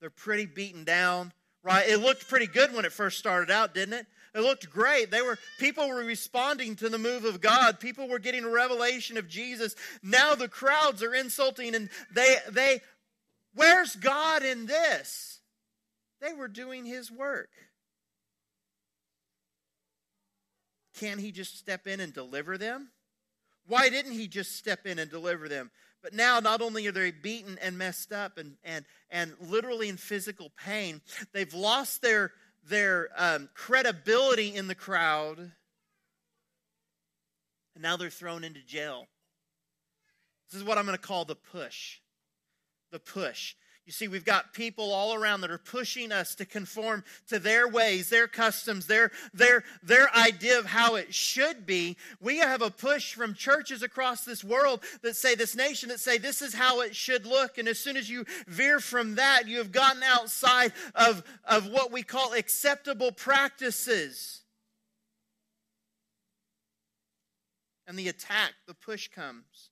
they're 0.00 0.10
pretty 0.10 0.46
beaten 0.46 0.84
down, 0.84 1.32
right? 1.62 1.88
It 1.88 1.98
looked 1.98 2.28
pretty 2.28 2.46
good 2.46 2.72
when 2.72 2.84
it 2.84 2.92
first 2.92 3.18
started 3.18 3.50
out, 3.50 3.74
didn't 3.74 3.94
it? 3.94 4.06
It 4.34 4.40
looked 4.40 4.70
great. 4.70 5.10
They 5.10 5.20
were 5.20 5.38
people 5.58 5.88
were 5.88 5.96
responding 5.96 6.76
to 6.76 6.88
the 6.88 6.98
move 6.98 7.24
of 7.24 7.40
God. 7.40 7.80
People 7.80 8.08
were 8.08 8.18
getting 8.18 8.44
a 8.44 8.50
revelation 8.50 9.18
of 9.18 9.28
Jesus. 9.28 9.76
Now 10.02 10.34
the 10.34 10.48
crowds 10.48 11.02
are 11.02 11.14
insulting 11.14 11.74
and 11.74 11.90
they 12.14 12.36
they 12.48 12.80
where's 13.54 13.94
God 13.94 14.42
in 14.42 14.64
this? 14.66 15.40
They 16.22 16.32
were 16.32 16.48
doing 16.48 16.86
his 16.86 17.10
work. 17.10 17.50
Can 20.98 21.18
he 21.18 21.30
just 21.30 21.58
step 21.58 21.86
in 21.86 22.00
and 22.00 22.14
deliver 22.14 22.56
them? 22.56 22.88
Why 23.66 23.90
didn't 23.90 24.12
he 24.12 24.28
just 24.28 24.56
step 24.56 24.86
in 24.86 24.98
and 24.98 25.10
deliver 25.10 25.48
them? 25.48 25.70
But 26.02 26.14
now 26.14 26.40
not 26.40 26.62
only 26.62 26.86
are 26.86 26.92
they 26.92 27.10
beaten 27.10 27.58
and 27.60 27.76
messed 27.76 28.12
up 28.12 28.38
and 28.38 28.56
and 28.64 28.86
and 29.10 29.34
literally 29.40 29.90
in 29.90 29.98
physical 29.98 30.50
pain, 30.56 31.02
they've 31.32 31.52
lost 31.52 32.00
their 32.00 32.32
their 32.64 33.08
um, 33.16 33.48
credibility 33.54 34.54
in 34.54 34.68
the 34.68 34.74
crowd, 34.74 35.38
and 35.38 35.52
now 37.82 37.96
they're 37.96 38.10
thrown 38.10 38.44
into 38.44 38.60
jail. 38.60 39.06
This 40.50 40.60
is 40.60 40.66
what 40.66 40.78
I'm 40.78 40.84
going 40.84 40.96
to 40.96 41.02
call 41.02 41.24
the 41.24 41.34
push. 41.34 41.98
The 42.90 42.98
push. 42.98 43.54
You 43.84 43.90
see, 43.90 44.06
we've 44.06 44.24
got 44.24 44.52
people 44.52 44.92
all 44.92 45.12
around 45.12 45.40
that 45.40 45.50
are 45.50 45.58
pushing 45.58 46.12
us 46.12 46.36
to 46.36 46.44
conform 46.44 47.02
to 47.26 47.40
their 47.40 47.66
ways, 47.66 48.08
their 48.08 48.28
customs, 48.28 48.86
their, 48.86 49.10
their, 49.34 49.64
their 49.82 50.14
idea 50.14 50.56
of 50.60 50.66
how 50.66 50.94
it 50.94 51.12
should 51.12 51.66
be. 51.66 51.96
We 52.20 52.38
have 52.38 52.62
a 52.62 52.70
push 52.70 53.14
from 53.14 53.34
churches 53.34 53.82
across 53.82 54.24
this 54.24 54.44
world 54.44 54.84
that 55.02 55.16
say, 55.16 55.34
this 55.34 55.56
nation, 55.56 55.88
that 55.88 55.98
say, 55.98 56.16
this 56.16 56.42
is 56.42 56.54
how 56.54 56.82
it 56.82 56.94
should 56.94 57.26
look. 57.26 57.58
And 57.58 57.66
as 57.66 57.80
soon 57.80 57.96
as 57.96 58.08
you 58.08 58.24
veer 58.46 58.78
from 58.78 59.16
that, 59.16 59.48
you 59.48 59.58
have 59.58 59.72
gotten 59.72 60.04
outside 60.04 60.72
of, 60.94 61.24
of 61.44 61.68
what 61.68 61.90
we 61.90 62.04
call 62.04 62.34
acceptable 62.34 63.10
practices. 63.10 64.42
And 67.88 67.98
the 67.98 68.06
attack, 68.06 68.52
the 68.68 68.74
push 68.74 69.08
comes. 69.08 69.71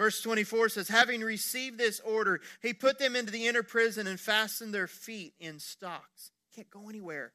Verse 0.00 0.22
24 0.22 0.70
says, 0.70 0.88
Having 0.88 1.20
received 1.20 1.76
this 1.76 2.00
order, 2.00 2.40
he 2.62 2.72
put 2.72 2.98
them 2.98 3.14
into 3.14 3.30
the 3.30 3.46
inner 3.46 3.62
prison 3.62 4.06
and 4.06 4.18
fastened 4.18 4.72
their 4.72 4.86
feet 4.86 5.34
in 5.38 5.58
stocks. 5.58 6.30
Can't 6.56 6.70
go 6.70 6.88
anywhere. 6.88 7.32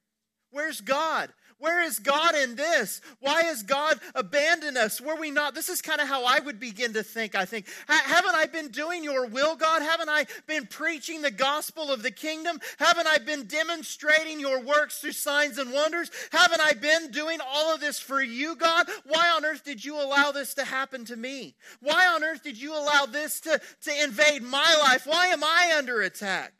Where's 0.49 0.81
God? 0.81 1.31
Where 1.57 1.81
is 1.81 1.99
God 1.99 2.35
in 2.35 2.55
this? 2.55 2.99
Why 3.21 3.43
has 3.43 3.63
God 3.63 3.99
abandoned 4.13 4.77
us? 4.77 4.99
Were 4.99 5.15
we 5.15 5.31
not? 5.31 5.55
This 5.55 5.69
is 5.69 5.81
kind 5.81 6.01
of 6.01 6.07
how 6.07 6.25
I 6.25 6.39
would 6.39 6.59
begin 6.59 6.93
to 6.93 7.03
think. 7.03 7.33
I 7.33 7.45
think, 7.45 7.67
haven't 7.87 8.35
I 8.35 8.45
been 8.45 8.69
doing 8.69 9.03
your 9.03 9.27
will, 9.27 9.55
God? 9.55 9.81
Haven't 9.81 10.09
I 10.09 10.25
been 10.47 10.67
preaching 10.67 11.21
the 11.21 11.31
gospel 11.31 11.91
of 11.91 12.03
the 12.03 12.11
kingdom? 12.11 12.59
Haven't 12.77 13.07
I 13.07 13.19
been 13.19 13.45
demonstrating 13.45 14.39
your 14.39 14.61
works 14.61 14.99
through 14.99 15.13
signs 15.13 15.57
and 15.57 15.71
wonders? 15.71 16.11
Haven't 16.31 16.61
I 16.61 16.73
been 16.73 17.11
doing 17.11 17.39
all 17.45 17.73
of 17.73 17.79
this 17.79 17.99
for 17.99 18.21
you, 18.21 18.57
God? 18.57 18.87
Why 19.05 19.29
on 19.29 19.45
earth 19.45 19.63
did 19.63 19.83
you 19.83 19.95
allow 19.95 20.31
this 20.31 20.55
to 20.55 20.65
happen 20.65 21.05
to 21.05 21.15
me? 21.15 21.55
Why 21.79 22.07
on 22.07 22.23
earth 22.23 22.43
did 22.43 22.59
you 22.59 22.73
allow 22.73 23.05
this 23.05 23.39
to, 23.41 23.61
to 23.83 24.03
invade 24.03 24.43
my 24.43 24.75
life? 24.81 25.07
Why 25.07 25.27
am 25.27 25.43
I 25.43 25.73
under 25.77 26.01
attack? 26.01 26.53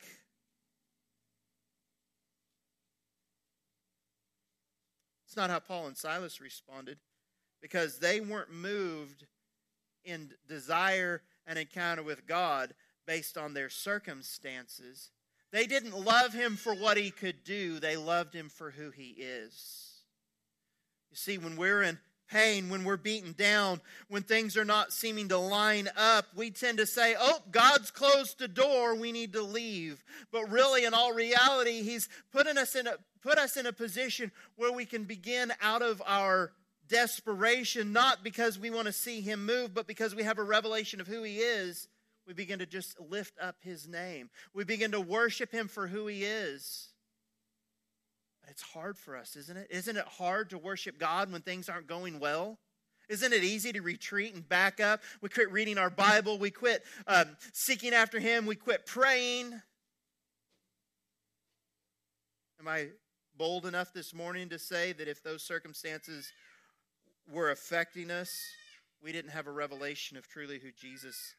Not 5.36 5.50
how 5.50 5.60
Paul 5.60 5.86
and 5.86 5.96
Silas 5.96 6.40
responded 6.40 6.98
because 7.60 7.98
they 7.98 8.20
weren't 8.20 8.52
moved 8.52 9.26
in 10.04 10.30
desire 10.48 11.22
and 11.46 11.58
encounter 11.58 12.02
with 12.02 12.26
God 12.26 12.74
based 13.06 13.36
on 13.36 13.54
their 13.54 13.70
circumstances. 13.70 15.10
They 15.52 15.66
didn't 15.66 15.98
love 15.98 16.32
him 16.32 16.56
for 16.56 16.74
what 16.74 16.96
he 16.96 17.10
could 17.10 17.44
do, 17.44 17.78
they 17.78 17.96
loved 17.96 18.34
him 18.34 18.48
for 18.48 18.70
who 18.70 18.90
he 18.90 19.10
is. 19.18 20.02
You 21.10 21.16
see, 21.16 21.38
when 21.38 21.56
we're 21.56 21.82
in 21.82 21.98
pain, 22.28 22.68
when 22.68 22.84
we're 22.84 22.96
beaten 22.96 23.32
down, 23.32 23.80
when 24.08 24.22
things 24.22 24.56
are 24.56 24.64
not 24.64 24.92
seeming 24.92 25.28
to 25.28 25.38
line 25.38 25.88
up, 25.96 26.26
we 26.34 26.50
tend 26.50 26.78
to 26.78 26.86
say, 26.86 27.14
Oh, 27.18 27.40
God's 27.50 27.90
closed 27.90 28.38
the 28.38 28.48
door, 28.48 28.94
we 28.94 29.12
need 29.12 29.32
to 29.34 29.42
leave. 29.42 30.04
But 30.32 30.50
really, 30.50 30.84
in 30.84 30.94
all 30.94 31.12
reality, 31.12 31.82
He's 31.82 32.08
putting 32.32 32.58
us 32.58 32.74
in 32.74 32.86
a, 32.86 32.96
put 33.26 33.38
us 33.38 33.56
in 33.56 33.66
a 33.66 33.72
position 33.72 34.30
where 34.54 34.72
we 34.72 34.84
can 34.84 35.02
begin 35.02 35.52
out 35.60 35.82
of 35.82 36.00
our 36.06 36.52
desperation, 36.88 37.92
not 37.92 38.22
because 38.22 38.56
we 38.56 38.70
want 38.70 38.86
to 38.86 38.92
see 38.92 39.20
Him 39.20 39.44
move, 39.44 39.74
but 39.74 39.88
because 39.88 40.14
we 40.14 40.22
have 40.22 40.38
a 40.38 40.44
revelation 40.44 41.00
of 41.00 41.08
who 41.08 41.24
He 41.24 41.38
is. 41.38 41.88
We 42.26 42.34
begin 42.34 42.60
to 42.60 42.66
just 42.66 43.00
lift 43.00 43.34
up 43.40 43.56
His 43.62 43.88
name. 43.88 44.30
We 44.54 44.62
begin 44.62 44.92
to 44.92 45.00
worship 45.00 45.50
Him 45.50 45.66
for 45.66 45.88
who 45.88 46.06
He 46.06 46.22
is. 46.22 46.90
It's 48.48 48.62
hard 48.62 48.96
for 48.96 49.16
us, 49.16 49.34
isn't 49.34 49.56
it? 49.56 49.66
Isn't 49.70 49.96
it 49.96 50.06
hard 50.06 50.50
to 50.50 50.58
worship 50.58 50.96
God 50.96 51.32
when 51.32 51.42
things 51.42 51.68
aren't 51.68 51.88
going 51.88 52.20
well? 52.20 52.58
Isn't 53.08 53.32
it 53.32 53.42
easy 53.42 53.72
to 53.72 53.82
retreat 53.82 54.34
and 54.34 54.48
back 54.48 54.78
up? 54.78 55.02
We 55.20 55.30
quit 55.30 55.50
reading 55.50 55.78
our 55.78 55.90
Bible. 55.90 56.38
We 56.38 56.52
quit 56.52 56.84
um, 57.08 57.36
seeking 57.52 57.92
after 57.92 58.20
Him. 58.20 58.46
We 58.46 58.54
quit 58.54 58.86
praying. 58.86 59.60
Am 62.60 62.68
I 62.68 62.88
bold 63.38 63.66
enough 63.66 63.92
this 63.92 64.14
morning 64.14 64.48
to 64.48 64.58
say 64.58 64.92
that 64.92 65.08
if 65.08 65.22
those 65.22 65.42
circumstances 65.42 66.32
were 67.30 67.50
affecting 67.50 68.10
us, 68.10 68.30
we 69.02 69.12
didn't 69.12 69.30
have 69.30 69.46
a 69.46 69.52
revelation 69.52 70.16
of 70.16 70.26
truly 70.26 70.58
who 70.58 70.70
Jesus 70.70 71.34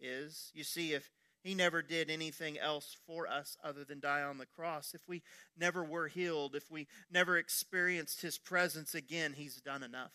is. 0.00 0.50
You 0.54 0.64
see, 0.64 0.92
if 0.92 1.10
he 1.42 1.54
never 1.54 1.82
did 1.82 2.10
anything 2.10 2.58
else 2.58 2.96
for 3.06 3.28
us 3.28 3.56
other 3.62 3.84
than 3.84 4.00
die 4.00 4.22
on 4.22 4.38
the 4.38 4.46
cross, 4.46 4.94
if 4.94 5.02
we 5.08 5.22
never 5.58 5.84
were 5.84 6.08
healed, 6.08 6.54
if 6.56 6.70
we 6.70 6.88
never 7.10 7.36
experienced 7.36 8.22
his 8.22 8.38
presence 8.38 8.94
again, 8.94 9.34
he's 9.36 9.60
done 9.60 9.82
enough. 9.82 10.12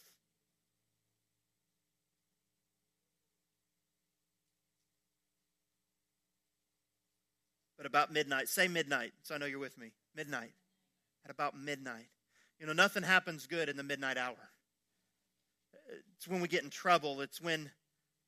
But 7.77 7.85
about 7.85 8.13
midnight, 8.13 8.47
say 8.47 8.67
midnight, 8.67 9.11
so 9.23 9.33
I 9.33 9.37
know 9.39 9.47
you're 9.47 9.57
with 9.57 9.77
me. 9.77 9.91
Midnight. 10.15 10.51
At 11.25 11.31
about 11.31 11.57
midnight. 11.57 12.07
You 12.59 12.67
know, 12.67 12.73
nothing 12.73 13.03
happens 13.03 13.47
good 13.47 13.69
in 13.69 13.77
the 13.77 13.83
midnight 13.83 14.17
hour. 14.17 14.49
It's 16.15 16.27
when 16.27 16.41
we 16.41 16.47
get 16.47 16.63
in 16.63 16.69
trouble. 16.69 17.21
It's 17.21 17.41
when 17.41 17.71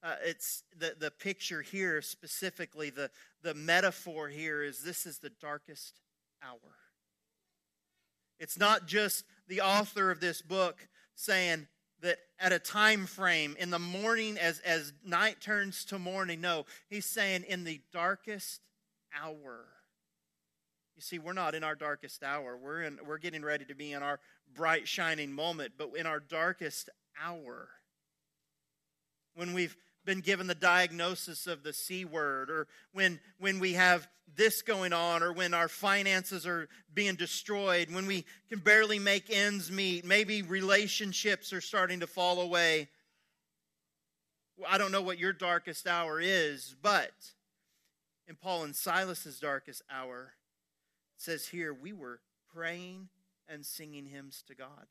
uh, 0.03 0.15
it's 0.25 0.63
the, 0.77 0.95
the 0.99 1.11
picture 1.11 1.61
here 1.61 2.01
specifically, 2.01 2.89
the, 2.89 3.09
the 3.41 3.53
metaphor 3.53 4.27
here 4.27 4.61
is 4.61 4.83
this 4.83 5.05
is 5.05 5.19
the 5.19 5.29
darkest 5.29 6.01
hour. 6.43 6.75
It's 8.37 8.59
not 8.59 8.85
just 8.85 9.23
the 9.47 9.61
author 9.61 10.11
of 10.11 10.19
this 10.19 10.41
book 10.41 10.89
saying 11.15 11.67
that 12.01 12.17
at 12.37 12.51
a 12.51 12.59
time 12.59 13.05
frame 13.05 13.55
in 13.57 13.69
the 13.69 13.79
morning 13.79 14.37
as, 14.37 14.59
as 14.59 14.91
night 15.05 15.39
turns 15.39 15.85
to 15.85 15.97
morning. 15.97 16.41
No, 16.41 16.65
he's 16.89 17.05
saying 17.05 17.45
in 17.47 17.63
the 17.63 17.79
darkest 17.93 18.59
hour. 19.17 19.67
You 20.95 21.01
see, 21.01 21.19
we're 21.19 21.33
not 21.33 21.55
in 21.55 21.63
our 21.63 21.75
darkest 21.75 22.23
hour. 22.23 22.55
We're, 22.55 22.83
in, 22.83 22.99
we're 23.05 23.17
getting 23.17 23.43
ready 23.43 23.65
to 23.65 23.75
be 23.75 23.93
in 23.93 24.03
our 24.03 24.19
bright, 24.53 24.87
shining 24.87 25.31
moment, 25.31 25.73
but 25.77 25.95
in 25.97 26.05
our 26.05 26.19
darkest 26.19 26.89
hour, 27.21 27.69
when 29.35 29.53
we've 29.53 29.75
been 30.05 30.19
given 30.19 30.47
the 30.47 30.55
diagnosis 30.55 31.47
of 31.47 31.63
the 31.63 31.73
C 31.73 32.05
word, 32.05 32.49
or 32.49 32.67
when, 32.91 33.19
when 33.39 33.59
we 33.59 33.73
have 33.73 34.07
this 34.35 34.61
going 34.61 34.93
on, 34.93 35.23
or 35.23 35.33
when 35.33 35.53
our 35.53 35.67
finances 35.67 36.45
are 36.45 36.67
being 36.93 37.15
destroyed, 37.15 37.91
when 37.91 38.05
we 38.05 38.25
can 38.49 38.59
barely 38.59 38.99
make 38.99 39.29
ends 39.29 39.71
meet, 39.71 40.05
maybe 40.05 40.41
relationships 40.41 41.53
are 41.53 41.61
starting 41.61 42.01
to 42.01 42.07
fall 42.07 42.41
away. 42.41 42.89
I 44.67 44.77
don't 44.77 44.91
know 44.91 45.01
what 45.01 45.17
your 45.17 45.33
darkest 45.33 45.87
hour 45.87 46.19
is, 46.21 46.75
but 46.81 47.13
in 48.27 48.35
Paul 48.35 48.63
and 48.63 48.75
Silas's 48.75 49.39
darkest 49.39 49.81
hour, 49.89 50.33
says 51.23 51.47
here, 51.47 51.73
we 51.73 51.93
were 51.93 52.19
praying 52.53 53.07
and 53.47 53.65
singing 53.65 54.05
hymns 54.05 54.43
to 54.47 54.55
God. 54.55 54.87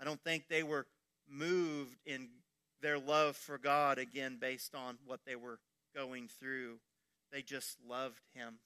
I 0.00 0.04
don't 0.04 0.22
think 0.22 0.48
they 0.48 0.62
were 0.62 0.86
moved 1.28 1.96
in 2.04 2.28
their 2.82 2.98
love 2.98 3.36
for 3.36 3.58
God 3.58 3.98
again 3.98 4.36
based 4.40 4.74
on 4.74 4.98
what 5.06 5.20
they 5.24 5.36
were 5.36 5.58
going 5.94 6.28
through. 6.28 6.78
They 7.32 7.42
just 7.42 7.78
loved 7.88 8.20
Him. 8.34 8.56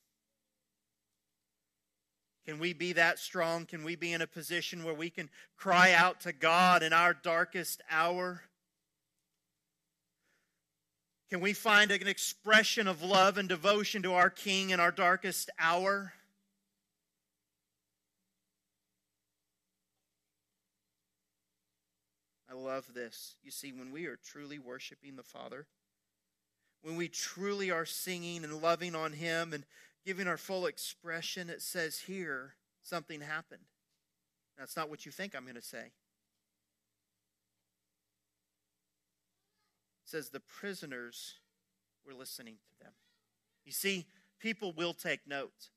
Can 2.47 2.59
we 2.59 2.73
be 2.73 2.95
that 2.95 3.19
strong? 3.19 3.67
Can 3.67 3.85
we 3.85 3.97
be 3.97 4.13
in 4.13 4.23
a 4.23 4.27
position 4.27 4.83
where 4.83 4.95
we 4.95 5.11
can 5.11 5.29
cry 5.57 5.93
out 5.93 6.21
to 6.23 6.33
God 6.33 6.83
in 6.83 6.93
our 6.93 7.15
darkest 7.15 7.83
hour? 7.91 8.43
Can 11.31 11.41
we 11.41 11.53
find 11.53 11.93
an 11.93 12.09
expression 12.09 12.89
of 12.89 13.03
love 13.03 13.39
and 13.39 13.49
devotion 13.49 14.03
to 14.03 14.15
our 14.15 14.31
King 14.31 14.71
in 14.71 14.81
our 14.81 14.91
darkest 14.91 15.49
hour? 15.61 16.13
I 22.51 22.55
love 22.55 22.93
this. 22.93 23.37
You 23.45 23.53
see, 23.53 23.71
when 23.71 23.93
we 23.93 24.07
are 24.07 24.17
truly 24.17 24.59
worshiping 24.59 25.15
the 25.15 25.23
Father, 25.23 25.67
when 26.83 26.97
we 26.97 27.07
truly 27.07 27.71
are 27.71 27.87
singing 27.87 28.43
and 28.43 28.61
loving 28.61 28.97
on 28.97 29.13
Him 29.13 29.53
and 29.53 29.65
giving 30.05 30.27
our 30.27 30.37
full 30.37 30.67
expression, 30.67 31.49
it 31.49 31.63
says 31.63 32.01
here 32.01 32.55
something 32.83 33.21
happened. 33.21 33.63
That's 34.59 34.77
not 34.77 34.91
what 34.91 35.07
you 35.07 35.13
think 35.13 35.37
I'm 35.37 35.45
going 35.45 35.55
to 35.55 35.63
say. 35.63 35.93
Says 40.11 40.31
the 40.31 40.41
prisoners 40.41 41.35
were 42.07 42.15
listening 42.15 42.55
to 42.55 42.85
them. 42.85 42.93
You 43.65 43.73
see, 43.73 44.07
people 44.39 44.73
will 44.73 44.95
take 44.95 45.27
note. 45.27 45.71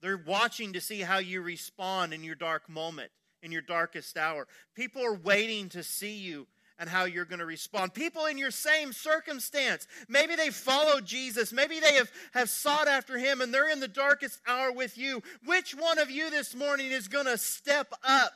They're 0.00 0.16
watching 0.16 0.72
to 0.72 0.80
see 0.80 1.00
how 1.00 1.18
you 1.18 1.42
respond 1.42 2.12
in 2.12 2.24
your 2.24 2.34
dark 2.34 2.68
moment, 2.68 3.12
in 3.42 3.52
your 3.52 3.62
darkest 3.62 4.16
hour. 4.16 4.48
People 4.74 5.04
are 5.04 5.14
waiting 5.14 5.68
to 5.70 5.82
see 5.82 6.16
you 6.16 6.48
and 6.78 6.90
how 6.90 7.04
you're 7.04 7.24
going 7.24 7.38
to 7.38 7.46
respond. 7.46 7.94
People 7.94 8.26
in 8.26 8.36
your 8.36 8.50
same 8.50 8.92
circumstance, 8.92 9.86
maybe 10.08 10.34
they 10.34 10.50
followed 10.50 11.04
Jesus, 11.04 11.52
maybe 11.52 11.78
they 11.78 11.94
have, 11.94 12.10
have 12.32 12.50
sought 12.50 12.88
after 12.88 13.16
him 13.16 13.40
and 13.40 13.54
they're 13.54 13.70
in 13.70 13.78
the 13.78 13.86
darkest 13.86 14.40
hour 14.48 14.72
with 14.72 14.98
you. 14.98 15.22
Which 15.44 15.76
one 15.76 16.00
of 16.00 16.10
you 16.10 16.30
this 16.30 16.56
morning 16.56 16.90
is 16.90 17.06
going 17.06 17.26
to 17.26 17.38
step 17.38 17.92
up 18.02 18.32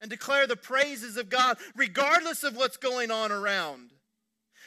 and 0.00 0.10
declare 0.10 0.46
the 0.46 0.56
praises 0.56 1.16
of 1.16 1.28
God 1.28 1.58
regardless 1.76 2.44
of 2.44 2.56
what's 2.56 2.76
going 2.76 3.10
on 3.10 3.32
around? 3.32 3.90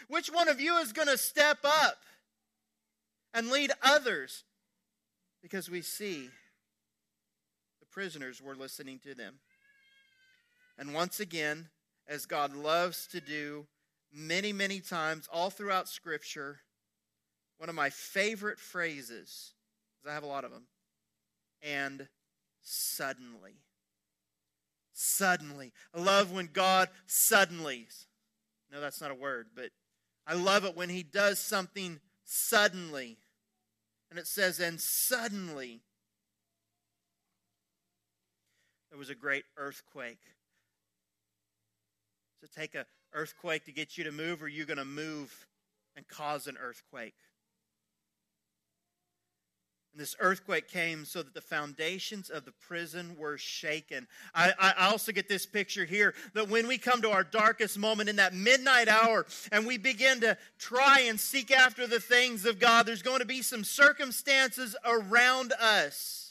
Which 0.07 0.27
one 0.27 0.49
of 0.49 0.59
you 0.59 0.77
is 0.77 0.93
going 0.93 1.07
to 1.07 1.17
step 1.17 1.59
up 1.63 1.97
and 3.33 3.49
lead 3.49 3.71
others? 3.81 4.43
Because 5.41 5.69
we 5.69 5.81
see 5.81 6.29
the 7.79 7.85
prisoners 7.89 8.41
were 8.41 8.55
listening 8.55 8.99
to 8.99 9.15
them. 9.15 9.35
And 10.77 10.93
once 10.93 11.19
again, 11.19 11.69
as 12.07 12.25
God 12.25 12.55
loves 12.55 13.07
to 13.07 13.21
do 13.21 13.67
many, 14.13 14.51
many 14.51 14.79
times 14.79 15.29
all 15.31 15.49
throughout 15.49 15.87
Scripture, 15.87 16.59
one 17.57 17.69
of 17.69 17.75
my 17.75 17.89
favorite 17.89 18.59
phrases, 18.59 19.53
because 19.95 20.11
I 20.11 20.13
have 20.13 20.23
a 20.23 20.27
lot 20.27 20.43
of 20.43 20.51
them, 20.51 20.63
and 21.61 22.07
suddenly. 22.61 23.53
Suddenly. 25.03 25.73
I 25.95 25.99
love 25.99 26.31
when 26.31 26.47
God 26.53 26.87
suddenly. 27.07 27.87
No, 28.71 28.79
that's 28.79 29.01
not 29.01 29.09
a 29.09 29.15
word, 29.15 29.47
but 29.55 29.71
I 30.27 30.35
love 30.35 30.63
it 30.63 30.77
when 30.77 30.89
He 30.89 31.01
does 31.01 31.39
something 31.39 31.99
suddenly. 32.23 33.17
And 34.11 34.19
it 34.19 34.27
says, 34.27 34.59
and 34.59 34.79
suddenly 34.79 35.81
there 38.91 38.99
was 38.99 39.09
a 39.09 39.15
great 39.15 39.45
earthquake. 39.57 40.21
Does 42.39 42.51
it 42.51 42.59
take 42.59 42.75
an 42.75 42.85
earthquake 43.11 43.65
to 43.65 43.71
get 43.71 43.97
you 43.97 44.03
to 44.03 44.11
move, 44.11 44.43
or 44.43 44.45
are 44.45 44.49
you 44.49 44.65
going 44.65 44.77
to 44.77 44.85
move 44.85 45.47
and 45.95 46.07
cause 46.07 46.45
an 46.45 46.57
earthquake? 46.61 47.15
And 49.93 50.01
this 50.01 50.15
earthquake 50.19 50.69
came 50.69 51.03
so 51.03 51.21
that 51.21 51.33
the 51.33 51.41
foundations 51.41 52.29
of 52.29 52.45
the 52.45 52.53
prison 52.53 53.15
were 53.17 53.37
shaken. 53.37 54.07
I, 54.33 54.53
I, 54.57 54.87
also 54.87 55.11
get 55.11 55.27
this 55.27 55.45
picture 55.45 55.83
here 55.83 56.13
that 56.33 56.47
when 56.47 56.67
we 56.67 56.77
come 56.77 57.01
to 57.01 57.11
our 57.11 57.25
darkest 57.25 57.77
moment 57.77 58.07
in 58.07 58.15
that 58.15 58.33
midnight 58.33 58.87
hour 58.87 59.25
and 59.51 59.67
we 59.67 59.77
begin 59.77 60.21
to 60.21 60.37
try 60.57 61.01
and 61.01 61.19
seek 61.19 61.51
after 61.51 61.87
the 61.87 61.99
things 61.99 62.45
of 62.45 62.57
God, 62.57 62.85
there's 62.85 63.01
going 63.01 63.19
to 63.19 63.25
be 63.25 63.41
some 63.41 63.65
circumstances 63.65 64.77
around 64.85 65.51
us 65.59 66.30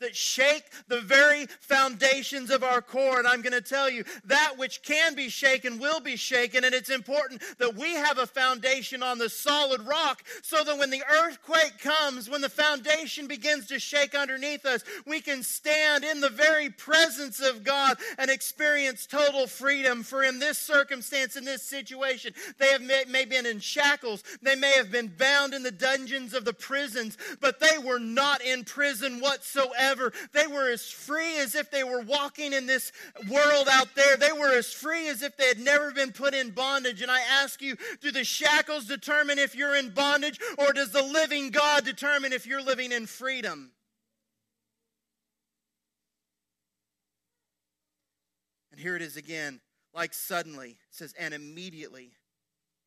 that 0.00 0.16
shake 0.16 0.64
the 0.88 1.00
very 1.00 1.46
foundations 1.60 2.50
of 2.50 2.64
our 2.64 2.82
core. 2.82 3.18
And 3.18 3.26
I'm 3.26 3.42
going 3.42 3.52
to 3.52 3.60
tell 3.60 3.88
you 3.88 4.04
that 4.24 4.54
which 4.58 4.82
can 4.82 5.14
be 5.14 5.28
shaken 5.28 5.78
will 5.78 6.00
be 6.00 6.16
shaken. 6.16 6.64
And 6.64 6.74
it's 6.74 6.90
important 6.90 7.42
that 7.58 7.76
we 7.76 7.94
have 7.94 8.18
a 8.18 8.26
foundation 8.26 9.02
on 9.02 9.18
the 9.18 9.28
solid 9.28 9.80
rock 9.82 10.24
so 10.42 10.64
that 10.64 10.78
when 10.78 10.90
the 10.90 11.02
earthquake 11.24 11.78
comes, 11.78 12.28
when 12.28 12.40
the 12.40 12.48
foundation 12.48 13.26
begins 13.26 13.66
to 13.68 13.78
shake 13.78 14.14
underneath 14.14 14.66
us, 14.66 14.82
we 15.06 15.20
can 15.20 15.42
stand 15.42 16.04
in 16.04 16.20
the 16.20 16.28
very 16.28 16.70
presence 16.70 17.40
of 17.40 17.62
God 17.62 17.96
and 18.18 18.30
experience 18.30 19.06
total 19.06 19.46
freedom. 19.46 20.02
For 20.02 20.24
in 20.24 20.38
this 20.38 20.58
circumstance, 20.58 21.36
in 21.36 21.44
this 21.44 21.62
situation, 21.62 22.34
they 22.58 22.68
have 22.68 22.82
may, 22.82 23.04
may 23.08 23.24
been 23.24 23.46
in 23.46 23.60
shackles, 23.60 24.24
they 24.42 24.56
may 24.56 24.72
have 24.72 24.90
been 24.90 25.08
bound 25.08 25.54
in 25.54 25.62
the 25.62 25.70
dungeons 25.70 26.34
of 26.34 26.44
the 26.44 26.52
prisons, 26.52 27.16
but 27.40 27.60
they 27.60 27.78
were 27.78 28.00
not 28.00 28.42
in 28.42 28.64
prison 28.64 29.20
whatsoever 29.20 29.83
They 30.32 30.46
were 30.46 30.70
as 30.70 30.90
free 30.90 31.38
as 31.38 31.54
if 31.54 31.70
they 31.70 31.84
were 31.84 32.00
walking 32.00 32.52
in 32.52 32.66
this 32.66 32.92
world 33.28 33.68
out 33.70 33.94
there. 33.94 34.16
They 34.16 34.32
were 34.32 34.52
as 34.52 34.72
free 34.72 35.08
as 35.08 35.22
if 35.22 35.36
they 35.36 35.48
had 35.48 35.58
never 35.58 35.90
been 35.92 36.12
put 36.12 36.34
in 36.34 36.50
bondage. 36.50 37.02
And 37.02 37.10
I 37.10 37.20
ask 37.20 37.60
you, 37.60 37.76
do 38.00 38.10
the 38.10 38.24
shackles 38.24 38.86
determine 38.86 39.38
if 39.38 39.54
you're 39.54 39.76
in 39.76 39.90
bondage, 39.90 40.40
or 40.58 40.72
does 40.72 40.90
the 40.90 41.02
living 41.02 41.50
God 41.50 41.84
determine 41.84 42.32
if 42.32 42.46
you're 42.46 42.62
living 42.62 42.92
in 42.92 43.06
freedom? 43.06 43.70
And 48.72 48.80
here 48.80 48.96
it 48.96 49.02
is 49.02 49.16
again, 49.16 49.60
like 49.94 50.12
suddenly. 50.12 50.70
It 50.70 50.76
says, 50.90 51.14
and 51.16 51.32
immediately 51.32 52.10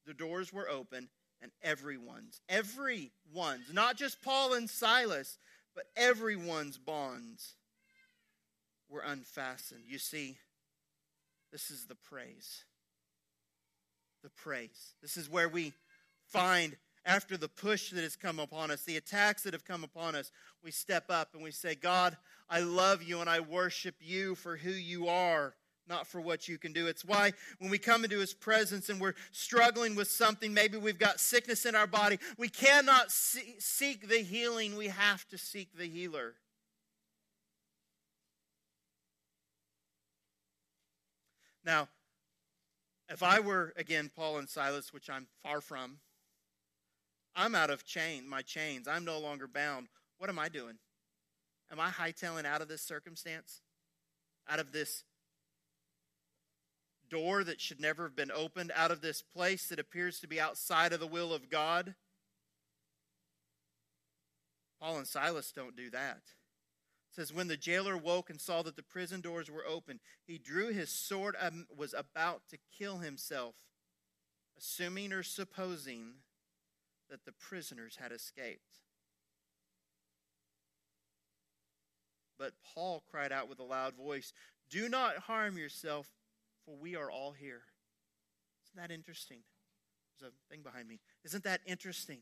the 0.06 0.14
doors 0.14 0.52
were 0.52 0.70
open 0.70 1.10
and 1.42 1.52
everyone's, 1.62 2.42
everyone's, 2.50 3.72
not 3.72 3.96
just 3.96 4.22
Paul 4.22 4.54
and 4.54 4.70
Silas, 4.70 5.38
but 5.78 5.86
everyone's 5.96 6.80
bonds 6.80 7.54
were 8.90 9.02
unfastened. 9.02 9.84
You 9.88 10.00
see, 10.00 10.40
this 11.52 11.70
is 11.70 11.86
the 11.86 11.94
praise. 11.94 12.66
The 14.24 14.32
praise. 14.32 14.96
This 15.04 15.18
is 15.18 15.30
where 15.30 15.48
we 15.48 15.74
find 16.26 16.76
after 17.06 17.38
the 17.38 17.48
push 17.48 17.92
that 17.92 18.02
has 18.02 18.16
come 18.16 18.40
upon 18.40 18.72
us, 18.72 18.82
the 18.82 18.98
attacks 18.98 19.44
that 19.44 19.54
have 19.54 19.66
come 19.66 19.84
upon 19.84 20.16
us, 20.16 20.32
we 20.64 20.72
step 20.72 21.06
up 21.12 21.36
and 21.36 21.44
we 21.44 21.52
say, 21.52 21.76
God, 21.76 22.18
I 22.50 22.62
love 22.62 23.04
you 23.04 23.22
and 23.22 23.30
I 23.30 23.40
worship 23.42 23.96
you 24.00 24.34
for 24.34 24.58
who 24.58 24.72
you 24.72 25.08
are, 25.08 25.54
not 25.88 26.08
for 26.08 26.22
what 26.22 26.48
you 26.48 26.58
can 26.58 26.74
do. 26.74 26.88
It's 26.88 27.06
why 27.06 27.34
when 27.60 27.70
we 27.70 27.78
come 27.78 28.04
into 28.04 28.20
his 28.20 28.34
presence 28.34 28.90
and 28.90 29.00
we're 29.00 29.16
struggling 29.32 29.96
with 29.96 30.10
something, 30.10 30.54
maybe 30.54 30.78
we've 30.78 31.00
got 31.00 31.20
sickness 31.20 31.66
in 31.66 31.76
our 31.76 31.88
body, 31.88 32.20
we 32.38 32.50
cannot 32.50 33.12
seek 33.12 34.08
the 34.08 34.20
healing, 34.20 34.76
we 34.76 34.88
have 34.88 35.28
to 35.30 35.38
seek 35.38 35.78
the 35.78 35.88
healer. 35.88 36.36
Now, 41.66 41.90
if 43.10 43.24
I 43.24 43.40
were, 43.40 43.74
again, 43.76 44.10
Paul 44.16 44.38
and 44.38 44.50
Silas, 44.50 44.94
which 44.94 45.10
I'm 45.10 45.28
far 45.44 45.60
from, 45.62 45.98
I'm 47.36 47.56
out 47.56 47.70
of 47.70 47.86
chain, 47.86 48.28
my 48.28 48.42
chains. 48.42 48.88
I'm 48.88 49.06
no 49.06 49.20
longer 49.20 49.48
bound. 49.48 49.88
What 50.18 50.30
am 50.30 50.40
I 50.40 50.50
doing? 50.50 50.76
Am 51.72 51.80
I 51.80 51.90
hightailing 51.90 52.46
out 52.46 52.62
of 52.62 52.68
this 52.68 52.82
circumstance? 52.82 53.62
Out 54.50 54.60
of 54.60 54.72
this 54.72 55.04
door 57.10 57.44
that 57.44 57.62
should 57.62 57.80
never 57.80 58.04
have 58.04 58.16
been 58.16 58.32
opened? 58.32 58.72
Out 58.76 58.92
of 58.92 59.02
this 59.02 59.22
place 59.22 59.68
that 59.68 59.80
appears 59.80 60.20
to 60.20 60.28
be 60.28 60.40
outside 60.40 60.94
of 60.94 61.00
the 61.00 61.08
will 61.08 61.34
of 61.34 61.50
God? 61.50 61.96
Paul 64.80 64.98
and 64.98 65.08
Silas 65.08 65.52
don't 65.52 65.76
do 65.76 65.90
that. 65.90 66.22
It 67.12 67.16
says, 67.16 67.34
When 67.34 67.48
the 67.48 67.58
jailer 67.58 67.98
woke 67.98 68.30
and 68.30 68.40
saw 68.40 68.62
that 68.62 68.76
the 68.76 68.84
prison 68.84 69.22
doors 69.22 69.50
were 69.50 69.66
open, 69.66 70.00
he 70.26 70.38
drew 70.38 70.72
his 70.72 70.90
sword 70.90 71.36
and 71.40 71.66
was 71.76 71.94
about 71.94 72.44
to 72.50 72.58
kill 72.78 73.00
himself, 73.00 73.56
assuming 74.58 75.14
or 75.14 75.24
supposing 75.24 76.14
that 77.10 77.26
the 77.26 77.32
prisoners 77.32 77.98
had 78.02 78.12
escaped. 78.12 78.78
But 82.38 82.54
Paul 82.64 83.04
cried 83.10 83.32
out 83.32 83.50
with 83.50 83.60
a 83.60 83.64
loud 83.64 83.96
voice, 83.96 84.32
Do 84.70 84.88
not 84.90 85.18
harm 85.18 85.58
yourself, 85.58 86.08
for 86.68 86.76
we 86.76 86.98
are 86.98 87.10
all 87.10 87.32
here. 87.32 87.62
Isn't 88.66 88.88
that 88.90 88.94
interesting? 88.94 89.40
There's 90.20 90.34
a 90.34 90.54
thing 90.54 90.64
behind 90.64 90.88
me. 90.88 91.00
Isn't 91.24 91.46
that 91.46 91.62
interesting? 91.66 92.20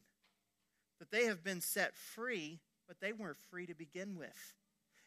That 0.99 1.09
they 1.09 1.25
have 1.25 1.43
been 1.43 1.61
set 1.61 1.95
free, 1.95 2.59
but 2.87 3.01
they 3.01 3.11
weren't 3.11 3.39
free 3.49 3.65
to 3.65 3.73
begin 3.73 4.15
with. 4.15 4.53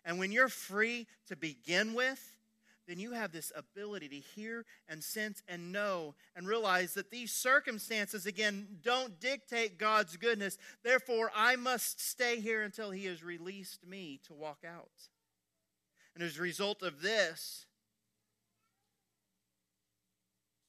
And 0.04 0.18
when 0.18 0.32
you're 0.32 0.48
free 0.48 1.06
to 1.28 1.36
begin 1.36 1.94
with, 1.94 2.36
then 2.88 2.98
you 2.98 3.12
have 3.12 3.30
this 3.30 3.52
ability 3.54 4.08
to 4.08 4.16
hear 4.16 4.64
and 4.88 5.04
sense 5.04 5.42
and 5.46 5.70
know 5.70 6.14
and 6.34 6.48
realize 6.48 6.94
that 6.94 7.10
these 7.10 7.30
circumstances, 7.30 8.26
again, 8.26 8.66
don't 8.82 9.20
dictate 9.20 9.78
God's 9.78 10.16
goodness. 10.16 10.58
Therefore, 10.82 11.30
I 11.36 11.54
must 11.56 12.00
stay 12.00 12.40
here 12.40 12.62
until 12.62 12.90
He 12.90 13.04
has 13.04 13.22
released 13.22 13.86
me 13.86 14.18
to 14.26 14.32
walk 14.32 14.64
out. 14.66 14.90
And 16.14 16.24
as 16.24 16.38
a 16.38 16.42
result 16.42 16.82
of 16.82 17.02
this, 17.02 17.66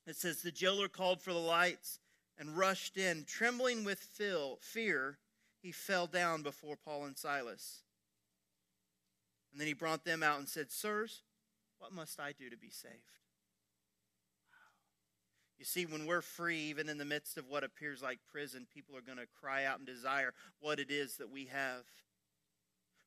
it 0.09 0.15
says 0.15 0.41
the 0.41 0.51
jailer 0.51 0.87
called 0.87 1.21
for 1.21 1.33
the 1.33 1.39
lights 1.39 1.99
and 2.37 2.57
rushed 2.57 2.97
in. 2.97 3.25
Trembling 3.25 3.83
with 3.83 3.99
fear, 4.61 5.17
he 5.61 5.71
fell 5.71 6.07
down 6.07 6.41
before 6.41 6.75
Paul 6.75 7.05
and 7.05 7.17
Silas. 7.17 7.83
And 9.51 9.59
then 9.59 9.67
he 9.67 9.73
brought 9.73 10.05
them 10.05 10.23
out 10.23 10.39
and 10.39 10.47
said, 10.47 10.71
Sirs, 10.71 11.21
what 11.77 11.93
must 11.93 12.19
I 12.19 12.31
do 12.31 12.49
to 12.49 12.57
be 12.57 12.69
saved? 12.69 12.95
You 15.59 15.65
see, 15.65 15.85
when 15.85 16.05
we're 16.05 16.21
free, 16.21 16.57
even 16.57 16.87
in 16.87 16.97
the 16.97 17.05
midst 17.05 17.37
of 17.37 17.49
what 17.49 17.63
appears 17.63 18.01
like 18.01 18.19
prison, 18.31 18.65
people 18.73 18.95
are 18.95 19.01
going 19.01 19.17
to 19.17 19.27
cry 19.39 19.65
out 19.65 19.77
and 19.77 19.85
desire 19.85 20.33
what 20.61 20.79
it 20.79 20.89
is 20.89 21.17
that 21.17 21.29
we 21.29 21.45
have. 21.47 21.83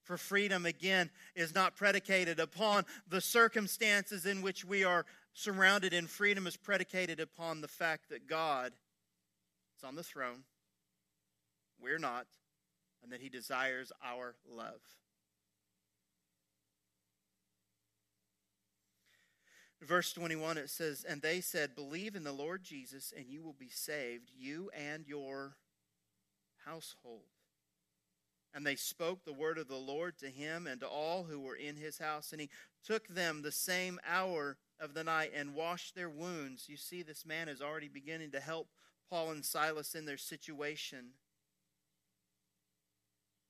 For 0.02 0.16
freedom, 0.16 0.66
again, 0.66 1.10
is 1.34 1.54
not 1.54 1.76
predicated 1.76 2.40
upon 2.40 2.84
the 3.08 3.20
circumstances 3.20 4.26
in 4.26 4.42
which 4.42 4.64
we 4.64 4.84
are 4.84 5.06
surrounded, 5.32 5.94
and 5.94 6.10
freedom 6.10 6.46
is 6.46 6.56
predicated 6.56 7.20
upon 7.20 7.60
the 7.60 7.68
fact 7.68 8.08
that 8.10 8.26
God 8.26 8.72
is 9.78 9.84
on 9.84 9.94
the 9.94 10.02
throne, 10.02 10.44
we're 11.80 11.98
not, 11.98 12.26
and 13.02 13.12
that 13.12 13.20
He 13.20 13.28
desires 13.28 13.92
our 14.04 14.34
love. 14.50 14.80
verse 19.82 20.12
21, 20.12 20.58
it 20.58 20.70
says, 20.70 21.04
And 21.06 21.20
they 21.20 21.40
said, 21.40 21.74
Believe 21.74 22.14
in 22.14 22.24
the 22.24 22.32
Lord 22.32 22.62
Jesus, 22.62 23.12
and 23.16 23.26
you 23.28 23.42
will 23.42 23.56
be 23.58 23.68
saved, 23.68 24.30
you 24.36 24.70
and 24.76 25.06
your 25.06 25.56
household. 26.64 27.31
And 28.54 28.66
they 28.66 28.76
spoke 28.76 29.24
the 29.24 29.32
word 29.32 29.56
of 29.56 29.68
the 29.68 29.76
Lord 29.76 30.18
to 30.18 30.28
him 30.28 30.66
and 30.66 30.80
to 30.80 30.86
all 30.86 31.24
who 31.24 31.40
were 31.40 31.56
in 31.56 31.76
his 31.76 31.98
house. 31.98 32.32
And 32.32 32.40
he 32.40 32.50
took 32.84 33.08
them 33.08 33.40
the 33.40 33.52
same 33.52 33.98
hour 34.06 34.58
of 34.78 34.94
the 34.94 35.04
night 35.04 35.32
and 35.34 35.54
washed 35.54 35.94
their 35.94 36.10
wounds. 36.10 36.68
You 36.68 36.76
see, 36.76 37.02
this 37.02 37.24
man 37.24 37.48
is 37.48 37.62
already 37.62 37.88
beginning 37.88 38.30
to 38.32 38.40
help 38.40 38.68
Paul 39.08 39.30
and 39.30 39.44
Silas 39.44 39.94
in 39.94 40.04
their 40.04 40.18
situation. 40.18 41.12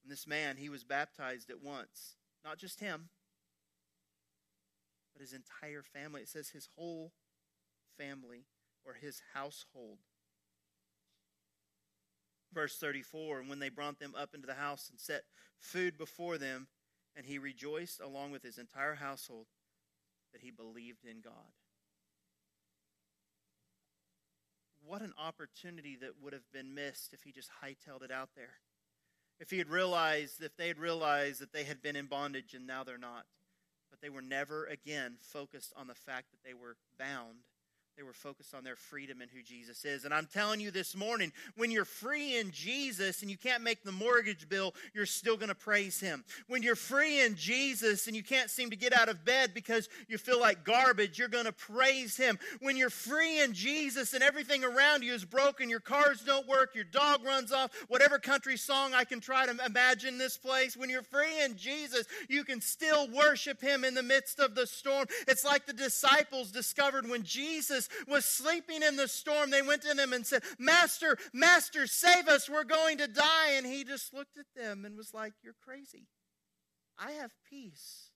And 0.03 0.11
this 0.11 0.27
man, 0.27 0.57
he 0.57 0.69
was 0.69 0.85
baptized 0.85 1.51
at 1.51 1.63
once. 1.63 2.17
Not 2.45 2.59
just 2.59 2.81
him, 2.81 3.09
but 5.13 5.23
his 5.23 5.33
entire 5.33 5.83
family. 5.83 6.23
It 6.23 6.29
says 6.29 6.51
his 6.51 6.69
whole 6.77 7.13
family 7.99 8.47
or 8.85 8.95
his 8.95 9.23
household. 9.35 9.99
Verse 12.53 12.77
34 12.77 13.41
And 13.41 13.49
when 13.49 13.59
they 13.59 13.69
brought 13.69 13.99
them 13.99 14.15
up 14.17 14.35
into 14.35 14.47
the 14.47 14.55
house 14.55 14.89
and 14.91 15.01
set 15.01 15.23
food 15.59 15.97
before 15.97 16.39
them, 16.39 16.69
and 17.17 17.27
he 17.27 17.39
rejoiced 17.39 18.01
along 18.01 18.33
with 18.33 18.43
his 18.43 18.59
entire 18.59 18.95
household 18.95 19.47
that 20.33 20.43
he 20.43 20.51
believed 20.51 21.05
in 21.05 21.21
God. 21.21 21.53
What 24.85 25.03
an 25.03 25.13
opportunity 25.19 25.97
that 26.01 26.21
would 26.21 26.33
have 26.33 26.51
been 26.53 26.75
missed 26.75 27.13
if 27.13 27.23
he 27.23 27.33
just 27.33 27.51
hightailed 27.63 28.03
it 28.03 28.11
out 28.11 28.31
there. 28.35 28.55
If 29.39 29.51
he 29.51 29.59
had 29.59 29.69
realized, 29.69 30.43
if 30.43 30.57
they 30.57 30.69
had 30.69 30.79
realized 30.79 31.41
that 31.41 31.53
they 31.53 31.65
had 31.65 31.83
been 31.83 31.97
in 31.97 32.07
bondage 32.07 32.55
and 32.55 32.67
now 32.67 32.83
they're 32.83 32.99
not 32.99 33.27
but 33.93 34.01
they 34.01 34.09
were 34.09 34.23
never 34.23 34.65
again 34.65 35.17
focused 35.21 35.73
on 35.77 35.87
the 35.87 35.95
fact 35.95 36.31
that 36.31 36.43
they 36.43 36.55
were 36.55 36.77
bound 36.99 37.45
they 37.97 38.03
were 38.03 38.15
focused 38.15 38.55
on 38.55 38.65
their 38.65 38.77
freedom 38.77 39.21
and 39.21 39.31
who 39.31 39.43
Jesus 39.43 39.85
is. 39.85 40.05
And 40.05 40.15
I'm 40.15 40.27
telling 40.27 40.61
you 40.61 40.71
this 40.71 40.97
morning, 40.97 41.31
when 41.57 41.71
you're 41.71 41.85
free 41.85 42.39
in 42.39 42.51
Jesus 42.51 43.21
and 43.21 43.31
you 43.31 43.37
can't 43.37 43.63
make 43.63 43.85
the 43.85 43.93
mortgage 43.93 44.49
bill, 44.49 44.75
you're 44.95 45.05
still 45.05 45.37
going 45.37 45.51
to 45.51 45.55
praise 45.55 46.01
Him. 46.01 46.25
When 46.49 46.63
you're 46.63 46.75
free 46.75 47.21
in 47.21 47.37
Jesus 47.37 48.07
and 48.07 48.17
you 48.17 48.23
can't 48.23 48.49
seem 48.49 48.71
to 48.71 48.77
get 48.77 48.95
out 48.95 49.11
of 49.11 49.27
bed 49.27 49.53
because 49.53 49.91
you 50.09 50.17
feel 50.17 50.41
like 50.41 50.65
garbage, 50.65 51.19
you're 51.19 51.29
going 51.29 51.45
to 51.45 51.53
praise 51.53 52.17
Him. 52.17 52.39
When 52.61 52.79
you're 52.79 52.89
free 52.89 53.41
in 53.41 53.53
Jesus 53.53 54.15
and 54.15 54.23
everything 54.23 54.65
around 54.65 55.05
you 55.05 55.13
is 55.13 55.27
broken, 55.27 55.69
your 55.69 55.81
cars 55.81 56.23
don't 56.23 56.49
work, 56.49 56.75
your 56.75 56.85
dog 56.85 57.23
runs 57.25 57.53
off, 57.53 57.73
whatever 57.89 58.19
country 58.19 58.57
song 58.57 58.95
I 58.95 59.05
can 59.05 59.21
try 59.21 59.45
to 59.45 59.55
imagine 59.67 60.17
this 60.17 60.39
place, 60.39 60.79
when 60.79 60.89
you're 60.89 61.03
free 61.03 61.43
in 61.43 61.59
Jesus, 61.59 62.07
you 62.29 62.45
can 62.45 62.63
still 62.63 63.09
worship 63.11 63.61
Him 63.61 63.85
in 63.85 63.93
the 63.93 64.03
midst 64.03 64.41
of 64.41 64.55
the 64.55 64.67
storm. 64.67 65.07
It's 65.29 65.45
like 65.45 65.67
the 65.67 65.75
disciples 65.75 66.51
discovered 66.51 67.07
when 67.07 67.23
Jesus 67.23 67.82
Jesus 67.83 68.05
was 68.09 68.25
sleeping 68.25 68.83
in 68.83 68.97
the 68.97 69.09
storm, 69.09 69.51
they 69.51 69.63
went 69.63 69.83
to 69.83 69.95
him 69.95 70.13
and 70.13 70.27
said, 70.27 70.43
Master, 70.59 71.19
Master, 71.33 71.87
save 71.87 72.29
us. 72.29 72.49
We're 72.49 72.65
going 72.65 72.99
to 72.99 73.09
die. 73.09 73.53
And 73.55 73.67
he 73.67 73.85
just 73.85 74.13
looked 74.15 74.39
at 74.39 74.47
them 74.57 74.85
and 74.85 74.97
was 74.97 75.15
like, 75.15 75.33
You're 75.43 75.57
crazy. 75.65 76.07
I 76.99 77.13
have 77.13 77.33
peace. 77.49 78.11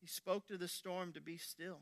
He 0.00 0.06
spoke 0.06 0.46
to 0.48 0.58
the 0.58 0.68
storm 0.68 1.12
to 1.12 1.20
be 1.20 1.36
still. 1.36 1.80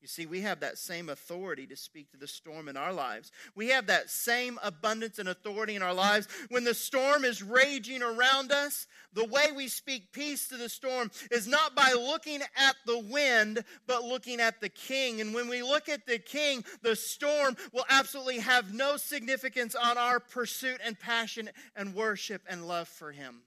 You 0.00 0.08
see, 0.08 0.24
we 0.24 0.40
have 0.40 0.60
that 0.60 0.78
same 0.78 1.10
authority 1.10 1.66
to 1.66 1.76
speak 1.76 2.10
to 2.12 2.16
the 2.16 2.26
storm 2.26 2.68
in 2.68 2.76
our 2.78 2.92
lives. 2.92 3.30
We 3.54 3.68
have 3.68 3.86
that 3.88 4.08
same 4.08 4.58
abundance 4.62 5.18
and 5.18 5.28
authority 5.28 5.76
in 5.76 5.82
our 5.82 5.92
lives. 5.92 6.26
When 6.48 6.64
the 6.64 6.72
storm 6.72 7.22
is 7.22 7.42
raging 7.42 8.02
around 8.02 8.50
us, 8.50 8.86
the 9.12 9.26
way 9.26 9.52
we 9.54 9.68
speak 9.68 10.12
peace 10.12 10.48
to 10.48 10.56
the 10.56 10.70
storm 10.70 11.10
is 11.30 11.46
not 11.46 11.74
by 11.74 11.92
looking 11.92 12.40
at 12.40 12.76
the 12.86 12.98
wind, 12.98 13.62
but 13.86 14.02
looking 14.02 14.40
at 14.40 14.62
the 14.62 14.70
king. 14.70 15.20
And 15.20 15.34
when 15.34 15.50
we 15.50 15.62
look 15.62 15.90
at 15.90 16.06
the 16.06 16.18
king, 16.18 16.64
the 16.80 16.96
storm 16.96 17.54
will 17.74 17.84
absolutely 17.90 18.38
have 18.38 18.72
no 18.72 18.96
significance 18.96 19.74
on 19.74 19.98
our 19.98 20.18
pursuit 20.18 20.80
and 20.82 20.98
passion 20.98 21.50
and 21.76 21.94
worship 21.94 22.40
and 22.48 22.66
love 22.66 22.88
for 22.88 23.12
him. 23.12 23.42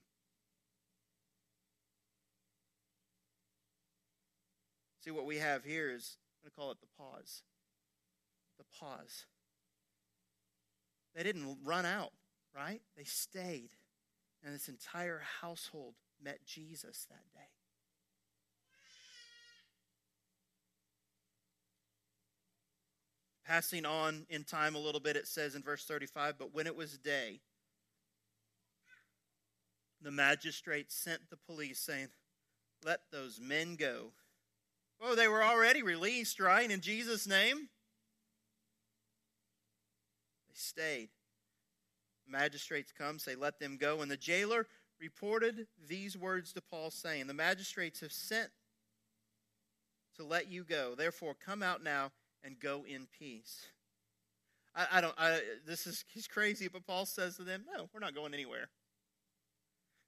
See, 5.03 5.11
what 5.11 5.25
we 5.25 5.39
have 5.39 5.65
here 5.65 5.89
is 5.89 6.15
I'm 6.43 6.49
going 6.49 6.51
to 6.51 6.59
call 6.59 6.71
it 6.71 6.81
the 6.81 6.87
pause. 6.97 7.41
The 8.57 8.65
pause. 8.79 9.25
They 11.15 11.23
didn't 11.23 11.57
run 11.63 11.85
out, 11.85 12.11
right? 12.55 12.81
They 12.97 13.03
stayed 13.03 13.69
And 14.43 14.53
this 14.53 14.67
entire 14.67 15.21
household 15.41 15.93
met 16.21 16.45
Jesus 16.45 17.05
that 17.09 17.31
day. 17.33 17.47
Passing 23.45 23.85
on 23.85 24.25
in 24.29 24.43
time 24.43 24.75
a 24.75 24.79
little 24.79 25.01
bit, 25.01 25.15
it 25.15 25.27
says 25.27 25.55
in 25.55 25.61
verse 25.61 25.85
35 25.85 26.37
But 26.37 26.53
when 26.53 26.67
it 26.67 26.75
was 26.75 26.97
day, 26.97 27.39
the 30.01 30.11
magistrates 30.11 30.95
sent 30.95 31.29
the 31.29 31.37
police, 31.37 31.79
saying, 31.79 32.07
Let 32.83 32.99
those 33.11 33.39
men 33.41 33.75
go. 33.75 34.11
Oh, 35.05 35.15
they 35.15 35.27
were 35.27 35.43
already 35.43 35.83
released, 35.83 36.39
right? 36.39 36.69
In 36.69 36.79
Jesus' 36.79 37.27
name? 37.27 37.69
They 40.47 40.53
stayed. 40.53 41.09
Magistrates 42.27 42.93
come, 42.97 43.19
say, 43.19 43.35
Let 43.35 43.59
them 43.59 43.77
go. 43.77 44.01
And 44.01 44.09
the 44.09 44.17
jailer 44.17 44.67
reported 45.01 45.67
these 45.89 46.17
words 46.17 46.53
to 46.53 46.61
Paul, 46.61 46.89
saying, 46.89 47.27
The 47.27 47.33
magistrates 47.33 47.99
have 47.99 48.13
sent 48.13 48.49
to 50.15 50.23
let 50.23 50.49
you 50.49 50.63
go. 50.63 50.95
Therefore, 50.95 51.33
come 51.33 51.61
out 51.61 51.83
now 51.83 52.11
and 52.43 52.59
go 52.59 52.85
in 52.87 53.07
peace. 53.19 53.67
I, 54.75 54.87
I 54.93 55.01
don't, 55.01 55.15
I, 55.17 55.39
this 55.65 55.87
is, 55.87 56.03
he's 56.13 56.27
crazy, 56.27 56.67
but 56.67 56.85
Paul 56.85 57.05
says 57.05 57.37
to 57.37 57.43
them, 57.43 57.65
no, 57.75 57.89
we're 57.93 57.99
not 57.99 58.15
going 58.15 58.33
anywhere. 58.33 58.69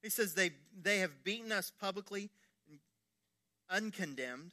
He 0.02 0.10
says 0.10 0.34
they, 0.34 0.52
they 0.80 1.00
have 1.00 1.24
beaten 1.24 1.52
us 1.52 1.72
publicly, 1.72 2.30
uncondemned, 3.70 4.52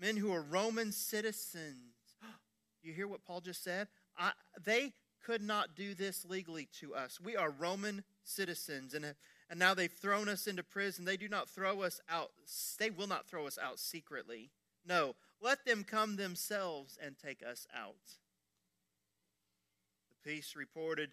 men 0.00 0.16
who 0.16 0.32
are 0.32 0.42
Roman 0.42 0.92
citizens. 0.92 1.94
you 2.82 2.92
hear 2.92 3.06
what 3.06 3.24
Paul 3.24 3.40
just 3.40 3.62
said? 3.62 3.88
I, 4.18 4.32
they 4.64 4.92
could 5.24 5.42
not 5.42 5.76
do 5.76 5.94
this 5.94 6.24
legally 6.24 6.68
to 6.80 6.94
us. 6.94 7.20
We 7.20 7.36
are 7.36 7.50
Roman 7.50 8.02
citizens, 8.24 8.94
and, 8.94 9.04
and 9.04 9.58
now 9.58 9.74
they've 9.74 9.92
thrown 9.92 10.28
us 10.28 10.46
into 10.46 10.62
prison. 10.62 11.04
They 11.04 11.16
do 11.16 11.28
not 11.28 11.48
throw 11.48 11.82
us 11.82 12.00
out, 12.08 12.30
they 12.78 12.90
will 12.90 13.06
not 13.06 13.28
throw 13.28 13.46
us 13.46 13.58
out 13.58 13.78
secretly. 13.78 14.50
No, 14.86 15.14
let 15.42 15.64
them 15.66 15.84
come 15.84 16.16
themselves 16.16 16.98
and 17.02 17.16
take 17.18 17.42
us 17.46 17.66
out. 17.76 17.94
The 20.08 20.30
peace 20.30 20.56
reported 20.56 21.10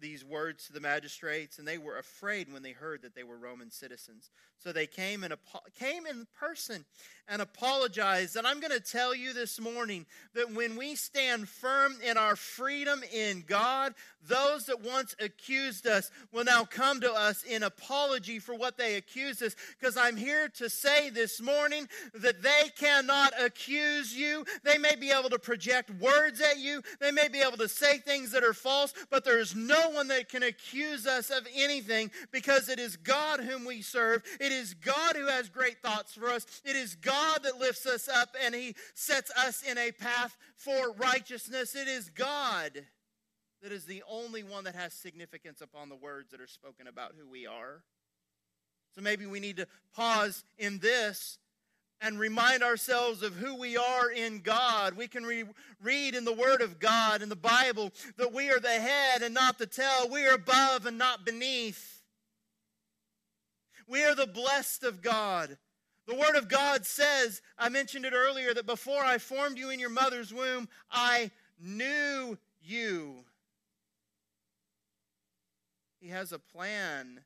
these 0.00 0.24
words 0.24 0.66
to 0.66 0.72
the 0.72 0.80
magistrates, 0.80 1.58
and 1.58 1.66
they 1.66 1.78
were 1.78 1.98
afraid 1.98 2.52
when 2.52 2.62
they 2.62 2.72
heard 2.72 3.02
that 3.02 3.14
they 3.14 3.22
were 3.22 3.36
Roman 3.36 3.70
citizens. 3.70 4.30
So 4.58 4.72
they 4.72 4.86
came 4.86 5.22
and 5.22 5.34
came 5.78 6.06
in 6.06 6.26
person 6.38 6.84
and 7.28 7.42
apologized. 7.42 8.36
And 8.36 8.46
I'm 8.46 8.60
going 8.60 8.72
to 8.72 8.80
tell 8.80 9.14
you 9.14 9.32
this 9.32 9.60
morning 9.60 10.06
that 10.34 10.52
when 10.52 10.76
we 10.76 10.94
stand 10.94 11.48
firm 11.48 11.96
in 12.04 12.16
our 12.16 12.36
freedom 12.36 13.02
in 13.12 13.44
God, 13.46 13.94
those 14.26 14.66
that 14.66 14.82
once 14.82 15.14
accused 15.20 15.86
us 15.86 16.10
will 16.32 16.44
now 16.44 16.64
come 16.64 17.00
to 17.00 17.12
us 17.12 17.42
in 17.42 17.62
apology 17.62 18.38
for 18.38 18.54
what 18.54 18.76
they 18.76 18.96
accused 18.96 19.42
us. 19.42 19.56
Because 19.78 19.96
I'm 19.96 20.16
here 20.16 20.48
to 20.56 20.70
say 20.70 21.10
this 21.10 21.40
morning 21.40 21.88
that 22.14 22.42
they 22.42 22.70
cannot 22.78 23.32
accuse 23.40 24.14
you. 24.14 24.44
They 24.64 24.78
may 24.78 24.96
be 24.96 25.10
able 25.10 25.30
to 25.30 25.38
project 25.38 25.90
words 26.00 26.40
at 26.40 26.58
you, 26.58 26.82
they 27.00 27.10
may 27.10 27.28
be 27.28 27.40
able 27.40 27.58
to 27.58 27.68
say 27.68 27.98
things 27.98 28.32
that 28.32 28.44
are 28.44 28.54
false, 28.54 28.94
but 29.10 29.24
there 29.24 29.38
is 29.38 29.54
no 29.54 29.85
one 29.90 30.08
that 30.08 30.28
can 30.28 30.42
accuse 30.42 31.06
us 31.06 31.30
of 31.30 31.46
anything 31.54 32.10
because 32.32 32.68
it 32.68 32.78
is 32.78 32.96
God 32.96 33.40
whom 33.40 33.64
we 33.64 33.82
serve. 33.82 34.22
It 34.40 34.52
is 34.52 34.74
God 34.74 35.16
who 35.16 35.26
has 35.26 35.48
great 35.48 35.82
thoughts 35.82 36.14
for 36.14 36.28
us. 36.28 36.46
It 36.64 36.76
is 36.76 36.94
God 36.94 37.42
that 37.44 37.58
lifts 37.58 37.86
us 37.86 38.08
up 38.08 38.34
and 38.44 38.54
He 38.54 38.74
sets 38.94 39.30
us 39.32 39.62
in 39.62 39.78
a 39.78 39.92
path 39.92 40.36
for 40.56 40.92
righteousness. 40.92 41.74
It 41.74 41.88
is 41.88 42.10
God 42.10 42.84
that 43.62 43.72
is 43.72 43.84
the 43.84 44.02
only 44.08 44.42
one 44.42 44.64
that 44.64 44.74
has 44.74 44.92
significance 44.92 45.60
upon 45.60 45.88
the 45.88 45.96
words 45.96 46.30
that 46.30 46.40
are 46.40 46.46
spoken 46.46 46.86
about 46.86 47.14
who 47.18 47.28
we 47.28 47.46
are. 47.46 47.82
So 48.94 49.00
maybe 49.00 49.26
we 49.26 49.40
need 49.40 49.56
to 49.58 49.66
pause 49.94 50.44
in 50.58 50.78
this 50.78 51.38
and 52.00 52.18
remind 52.18 52.62
ourselves 52.62 53.22
of 53.22 53.34
who 53.34 53.54
we 53.56 53.76
are 53.76 54.10
in 54.10 54.40
God. 54.40 54.96
We 54.96 55.08
can 55.08 55.24
re- 55.24 55.44
read 55.82 56.14
in 56.14 56.24
the 56.24 56.32
Word 56.32 56.60
of 56.60 56.78
God, 56.78 57.22
in 57.22 57.28
the 57.28 57.36
Bible, 57.36 57.92
that 58.16 58.32
we 58.32 58.50
are 58.50 58.60
the 58.60 58.68
head 58.68 59.22
and 59.22 59.34
not 59.34 59.58
the 59.58 59.66
tail. 59.66 60.08
We 60.10 60.26
are 60.26 60.34
above 60.34 60.86
and 60.86 60.98
not 60.98 61.24
beneath. 61.24 62.02
We 63.88 64.04
are 64.04 64.14
the 64.14 64.26
blessed 64.26 64.84
of 64.84 65.00
God. 65.00 65.56
The 66.06 66.14
Word 66.14 66.36
of 66.36 66.48
God 66.48 66.86
says, 66.86 67.40
I 67.58 67.68
mentioned 67.68 68.04
it 68.04 68.12
earlier, 68.14 68.54
that 68.54 68.66
before 68.66 69.02
I 69.02 69.18
formed 69.18 69.58
you 69.58 69.70
in 69.70 69.80
your 69.80 69.90
mother's 69.90 70.32
womb, 70.32 70.68
I 70.90 71.30
knew 71.60 72.38
you. 72.62 73.24
He 75.98 76.08
has 76.08 76.30
a 76.30 76.38
plan. 76.38 77.20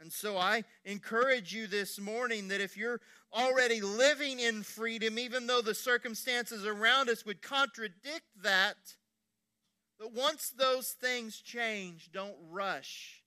And 0.00 0.12
so 0.12 0.36
I 0.36 0.64
encourage 0.84 1.54
you 1.54 1.66
this 1.66 2.00
morning 2.00 2.48
that 2.48 2.60
if 2.60 2.76
you're 2.76 3.00
already 3.34 3.80
living 3.80 4.40
in 4.40 4.62
freedom, 4.62 5.18
even 5.18 5.46
though 5.46 5.62
the 5.62 5.74
circumstances 5.74 6.66
around 6.66 7.08
us 7.08 7.24
would 7.24 7.42
contradict 7.42 8.26
that, 8.42 8.76
But 9.98 10.12
once 10.12 10.50
those 10.50 10.88
things 10.90 11.40
change, 11.40 12.10
don't 12.12 12.36
rush 12.50 13.22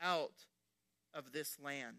out 0.00 0.46
of 1.12 1.32
this 1.32 1.58
land. 1.60 1.96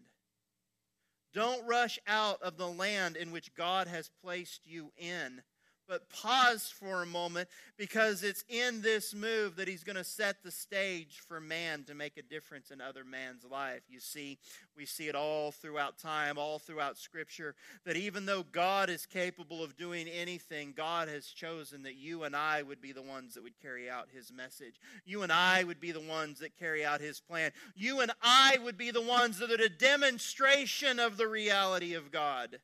Don't 1.34 1.66
rush 1.66 1.98
out 2.06 2.40
of 2.42 2.56
the 2.56 2.66
land 2.66 3.16
in 3.16 3.30
which 3.30 3.54
God 3.54 3.86
has 3.86 4.10
placed 4.22 4.62
you 4.64 4.90
in 4.96 5.42
but 5.90 6.08
pause 6.08 6.72
for 6.72 7.02
a 7.02 7.06
moment 7.06 7.48
because 7.76 8.22
it's 8.22 8.44
in 8.48 8.80
this 8.80 9.12
move 9.12 9.56
that 9.56 9.66
he's 9.66 9.82
going 9.82 9.96
to 9.96 10.04
set 10.04 10.36
the 10.44 10.50
stage 10.52 11.20
for 11.26 11.40
man 11.40 11.82
to 11.82 11.94
make 11.96 12.16
a 12.16 12.22
difference 12.22 12.70
in 12.70 12.80
other 12.80 13.04
man's 13.04 13.44
life. 13.44 13.82
You 13.88 13.98
see, 13.98 14.38
we 14.76 14.86
see 14.86 15.08
it 15.08 15.16
all 15.16 15.50
throughout 15.50 15.98
time, 15.98 16.38
all 16.38 16.60
throughout 16.60 16.96
Scripture, 16.96 17.56
that 17.84 17.96
even 17.96 18.24
though 18.24 18.44
God 18.44 18.88
is 18.88 19.04
capable 19.04 19.64
of 19.64 19.76
doing 19.76 20.06
anything, 20.06 20.74
God 20.76 21.08
has 21.08 21.26
chosen 21.26 21.82
that 21.82 21.96
you 21.96 22.22
and 22.22 22.36
I 22.36 22.62
would 22.62 22.80
be 22.80 22.92
the 22.92 23.02
ones 23.02 23.34
that 23.34 23.42
would 23.42 23.60
carry 23.60 23.90
out 23.90 24.10
his 24.14 24.32
message. 24.32 24.80
You 25.04 25.22
and 25.22 25.32
I 25.32 25.64
would 25.64 25.80
be 25.80 25.90
the 25.90 25.98
ones 25.98 26.38
that 26.38 26.56
carry 26.56 26.84
out 26.84 27.00
his 27.00 27.18
plan. 27.18 27.50
You 27.74 27.98
and 27.98 28.12
I 28.22 28.58
would 28.62 28.78
be 28.78 28.92
the 28.92 29.02
ones 29.02 29.40
that 29.40 29.50
are 29.50 29.64
a 29.64 29.68
demonstration 29.68 31.00
of 31.00 31.16
the 31.16 31.26
reality 31.26 31.94
of 31.94 32.12
God. 32.12 32.60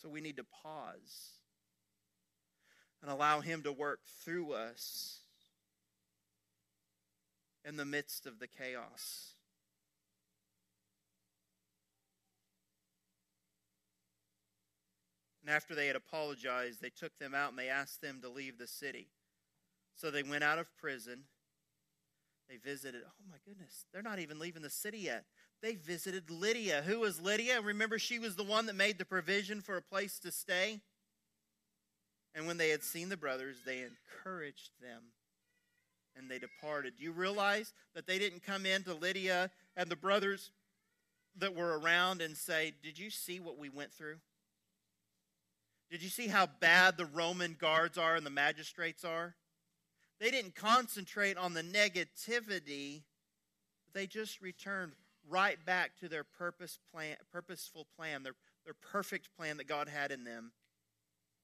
So 0.00 0.08
we 0.08 0.20
need 0.20 0.36
to 0.36 0.44
pause 0.44 1.32
and 3.02 3.10
allow 3.10 3.40
Him 3.40 3.62
to 3.62 3.72
work 3.72 4.00
through 4.24 4.52
us 4.52 5.20
in 7.64 7.76
the 7.76 7.84
midst 7.84 8.26
of 8.26 8.38
the 8.38 8.46
chaos. 8.46 9.34
And 15.42 15.54
after 15.54 15.74
they 15.74 15.86
had 15.86 15.96
apologized, 15.96 16.80
they 16.80 16.90
took 16.90 17.18
them 17.18 17.34
out 17.34 17.50
and 17.50 17.58
they 17.58 17.68
asked 17.68 18.00
them 18.00 18.20
to 18.22 18.28
leave 18.28 18.58
the 18.58 18.66
city. 18.66 19.08
So 19.96 20.10
they 20.10 20.22
went 20.22 20.44
out 20.44 20.58
of 20.58 20.66
prison. 20.76 21.24
They 22.48 22.56
visited. 22.56 23.02
Oh 23.04 23.24
my 23.30 23.38
goodness, 23.44 23.86
they're 23.92 24.02
not 24.02 24.18
even 24.20 24.38
leaving 24.38 24.62
the 24.62 24.70
city 24.70 24.98
yet 24.98 25.24
they 25.62 25.74
visited 25.74 26.30
Lydia. 26.30 26.82
Who 26.86 27.00
was 27.00 27.20
Lydia? 27.20 27.60
Remember, 27.60 27.98
she 27.98 28.18
was 28.18 28.36
the 28.36 28.44
one 28.44 28.66
that 28.66 28.76
made 28.76 28.98
the 28.98 29.04
provision 29.04 29.60
for 29.60 29.76
a 29.76 29.82
place 29.82 30.18
to 30.20 30.30
stay. 30.30 30.80
And 32.34 32.46
when 32.46 32.58
they 32.58 32.68
had 32.68 32.82
seen 32.82 33.08
the 33.08 33.16
brothers, 33.16 33.56
they 33.66 33.82
encouraged 33.82 34.70
them 34.80 35.02
and 36.16 36.30
they 36.30 36.38
departed. 36.38 36.94
Do 36.96 37.04
you 37.04 37.12
realize 37.12 37.72
that 37.94 38.06
they 38.06 38.18
didn't 38.18 38.44
come 38.44 38.66
in 38.66 38.82
to 38.84 38.94
Lydia 38.94 39.50
and 39.76 39.88
the 39.88 39.96
brothers 39.96 40.50
that 41.38 41.54
were 41.54 41.78
around 41.78 42.20
and 42.20 42.36
say, 42.36 42.72
Did 42.82 42.98
you 42.98 43.10
see 43.10 43.40
what 43.40 43.58
we 43.58 43.68
went 43.68 43.92
through? 43.92 44.16
Did 45.90 46.02
you 46.02 46.08
see 46.08 46.28
how 46.28 46.48
bad 46.60 46.96
the 46.96 47.06
Roman 47.06 47.56
guards 47.58 47.96
are 47.96 48.16
and 48.16 48.26
the 48.26 48.30
magistrates 48.30 49.04
are? 49.04 49.34
They 50.20 50.30
didn't 50.30 50.54
concentrate 50.54 51.38
on 51.38 51.54
the 51.54 51.62
negativity, 51.62 53.02
they 53.94 54.06
just 54.06 54.42
returned 54.42 54.92
right 55.28 55.64
back 55.64 55.96
to 56.00 56.08
their 56.08 56.24
purpose 56.24 56.78
plan, 56.92 57.16
purposeful 57.32 57.86
plan, 57.96 58.22
their, 58.22 58.34
their 58.64 58.74
perfect 58.74 59.28
plan 59.36 59.56
that 59.58 59.68
God 59.68 59.88
had 59.88 60.10
in 60.10 60.24
them. 60.24 60.52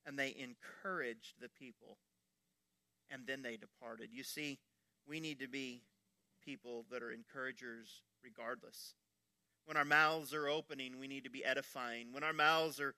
And 0.06 0.18
they 0.18 0.34
encouraged 0.38 1.40
the 1.40 1.48
people. 1.48 1.96
And 3.10 3.26
then 3.26 3.42
they 3.42 3.56
departed. 3.56 4.10
You 4.12 4.22
see, 4.22 4.58
we 5.06 5.20
need 5.20 5.40
to 5.40 5.48
be 5.48 5.82
people 6.44 6.84
that 6.90 7.02
are 7.02 7.10
encouragers 7.10 8.02
regardless. 8.22 8.94
When 9.66 9.76
our 9.76 9.84
mouths 9.84 10.34
are 10.34 10.48
opening, 10.48 10.98
we 10.98 11.08
need 11.08 11.24
to 11.24 11.30
be 11.30 11.44
edifying. 11.44 12.12
When 12.12 12.22
our 12.22 12.32
mouths 12.32 12.80
are, 12.80 12.94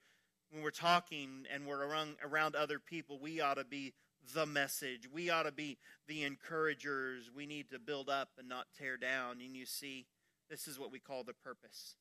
when 0.51 0.62
we're 0.62 0.70
talking 0.70 1.45
and 1.53 1.66
we're 1.66 1.87
around, 1.87 2.16
around 2.24 2.57
other 2.57 2.78
people, 2.78 3.18
we 3.20 3.41
ought 3.41 3.55
to 3.55 3.64
be 3.64 3.93
the 4.34 4.47
message. 4.47 5.09
We 5.12 5.30
ought 5.30 5.45
to 5.45 5.53
be 5.53 5.78
the 6.09 6.24
encouragers. 6.24 7.30
We 7.34 7.47
need 7.47 7.70
to 7.70 7.78
build 7.78 8.09
up 8.09 8.30
and 8.39 8.49
not 8.49 8.66
tear 8.76 8.97
down. 8.97 9.39
And 9.45 9.57
you 9.57 9.66
see, 9.66 10.07
this 10.51 10.66
is 10.66 10.78
what 10.78 10.92
we 10.92 10.99
call 10.99 11.24
the 11.24 11.34
purpose. 11.34 11.97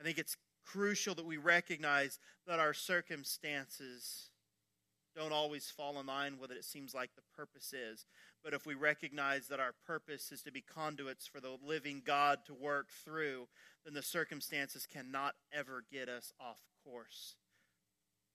I 0.00 0.04
think 0.04 0.18
it's 0.18 0.36
crucial 0.64 1.14
that 1.14 1.26
we 1.26 1.36
recognize 1.36 2.18
that 2.46 2.58
our 2.58 2.74
circumstances 2.74 4.30
don't 5.16 5.32
always 5.32 5.70
fall 5.70 6.00
in 6.00 6.06
line 6.06 6.32
with 6.32 6.50
what 6.50 6.58
it 6.58 6.64
seems 6.64 6.94
like 6.94 7.10
the 7.14 7.22
purpose 7.36 7.72
is. 7.72 8.04
But 8.42 8.52
if 8.52 8.66
we 8.66 8.74
recognize 8.74 9.46
that 9.48 9.60
our 9.60 9.74
purpose 9.86 10.32
is 10.32 10.42
to 10.42 10.52
be 10.52 10.60
conduits 10.60 11.26
for 11.26 11.40
the 11.40 11.56
living 11.64 12.02
God 12.04 12.40
to 12.46 12.54
work 12.54 12.88
through, 13.04 13.46
then 13.84 13.94
the 13.94 14.02
circumstances 14.02 14.86
cannot 14.86 15.34
ever 15.52 15.84
get 15.90 16.08
us 16.08 16.32
off 16.40 16.60
course. 16.84 17.36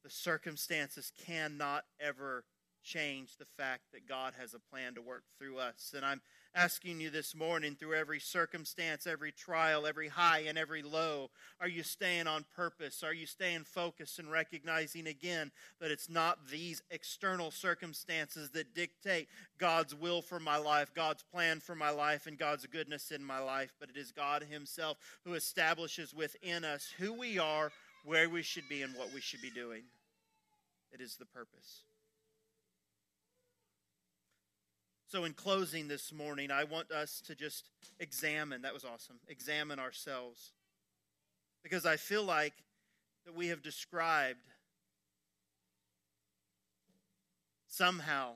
The 0.04 0.10
circumstances 0.10 1.12
cannot 1.26 1.84
ever 2.00 2.46
change 2.84 3.38
the 3.38 3.46
fact 3.46 3.84
that 3.94 4.08
God 4.08 4.34
has 4.40 4.54
a 4.54 4.60
plan 4.60 4.96
to 4.96 5.02
work 5.02 5.24
through 5.38 5.58
us. 5.58 5.94
And 5.96 6.06
I'm 6.06 6.22
asking 6.56 7.00
you 7.00 7.10
this 7.10 7.36
morning 7.36 7.76
through 7.76 7.94
every 7.94 8.20
circumstance, 8.20 9.06
every 9.06 9.32
trial, 9.32 9.86
every 9.86 10.08
high 10.08 10.44
and 10.48 10.58
every 10.58 10.82
low, 10.82 11.30
are 11.62 11.68
you 11.68 11.84
staying 11.84 12.28
on 12.28 12.46
purpose? 12.56 13.04
Are 13.04 13.14
you 13.14 13.26
staying 13.26 13.66
focused 13.66 14.20
and 14.20 14.32
recognizing 14.32 15.08
again 15.08 15.52
that 15.80 15.92
it's 15.92 16.10
not 16.10 16.48
these 16.50 16.82
external 16.90 17.52
circumstances 17.52 18.50
that 18.52 18.74
dictate 18.74 19.28
God's 19.58 19.94
will 19.94 20.22
for 20.22 20.40
my 20.40 20.58
life, 20.58 20.92
God's 20.96 21.24
plan 21.24 21.60
for 21.60 21.76
my 21.76 21.92
life, 21.92 22.26
and 22.26 22.38
God's 22.38 22.66
goodness 22.66 23.12
in 23.12 23.24
my 23.24 23.40
life, 23.40 23.74
but 23.80 23.90
it 23.90 23.98
is 23.98 24.12
God 24.12 24.44
Himself 24.50 24.98
who 25.26 25.34
establishes 25.34 26.14
within 26.14 26.66
us 26.66 26.92
who 26.98 27.14
we 27.14 27.38
are, 27.38 27.72
where 28.06 28.30
we 28.30 28.42
should 28.42 28.68
be, 28.68 28.82
and 28.82 28.96
what 28.96 29.14
we 29.14 29.22
should 29.22 29.42
be 29.42 29.52
doing. 29.52 29.84
It 30.92 31.02
is 31.02 31.18
the 31.18 31.26
purpose. 31.26 31.84
So, 35.10 35.24
in 35.24 35.34
closing 35.34 35.88
this 35.88 36.14
morning, 36.14 36.52
I 36.52 36.66
want 36.66 36.92
us 36.92 37.20
to 37.26 37.34
just 37.34 37.68
examine, 38.00 38.62
that 38.62 38.76
was 38.76 38.86
awesome, 38.86 39.16
examine 39.28 39.80
ourselves. 39.80 40.52
Because 41.64 41.84
I 41.84 41.98
feel 41.98 42.24
like 42.24 42.54
that 43.26 43.34
we 43.34 43.48
have 43.48 43.64
described 43.64 44.52
somehow 47.68 48.34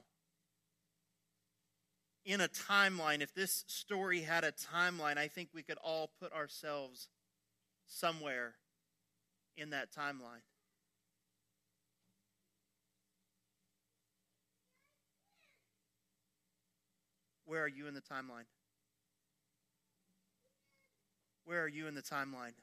in 2.26 2.42
a 2.42 2.48
timeline, 2.48 3.22
if 3.22 3.36
this 3.36 3.66
story 3.68 4.22
had 4.22 4.44
a 4.44 4.52
timeline, 4.52 5.20
I 5.20 5.28
think 5.28 5.50
we 5.54 5.62
could 5.62 5.78
all 5.84 6.10
put 6.20 6.34
ourselves 6.34 7.10
somewhere 7.86 8.56
in 9.56 9.70
that 9.70 9.92
timeline. 9.92 10.42
Where 17.54 17.62
are 17.62 17.68
you 17.68 17.86
in 17.86 17.94
the 17.94 18.02
timeline? 18.02 18.48
Where 21.46 21.62
are 21.62 21.68
you 21.68 21.86
in 21.86 21.94
the 21.94 22.02
timeline? 22.02 22.56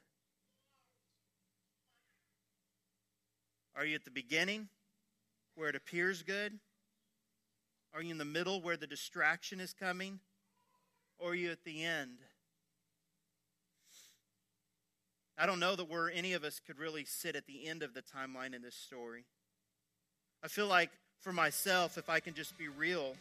Are 3.73 3.85
you 3.85 3.95
at 3.95 4.03
the 4.03 4.11
beginning 4.11 4.67
where 5.55 5.69
it 5.69 5.77
appears 5.77 6.23
good? 6.23 6.59
Are 7.93 8.01
you 8.01 8.11
in 8.11 8.17
the 8.17 8.25
middle 8.25 8.61
where 8.61 8.75
the 8.75 8.85
distraction 8.85 9.61
is 9.61 9.73
coming? 9.73 10.19
Or 11.19 11.29
are 11.29 11.35
you 11.35 11.51
at 11.51 11.63
the 11.63 11.85
end? 11.85 12.17
I 15.37 15.45
don't 15.45 15.61
know 15.61 15.77
that 15.77 15.89
we're 15.89 16.09
any 16.09 16.33
of 16.33 16.43
us 16.43 16.59
could 16.59 16.79
really 16.79 17.05
sit 17.05 17.37
at 17.37 17.45
the 17.45 17.65
end 17.65 17.81
of 17.81 17.93
the 17.93 18.01
timeline 18.01 18.53
in 18.53 18.61
this 18.61 18.75
story. 18.75 19.23
I 20.43 20.49
feel 20.49 20.67
like 20.67 20.89
for 21.21 21.31
myself, 21.31 21.97
if 21.97 22.09
I 22.09 22.19
can 22.19 22.33
just 22.33 22.57
be 22.57 22.67
real, 22.67 23.15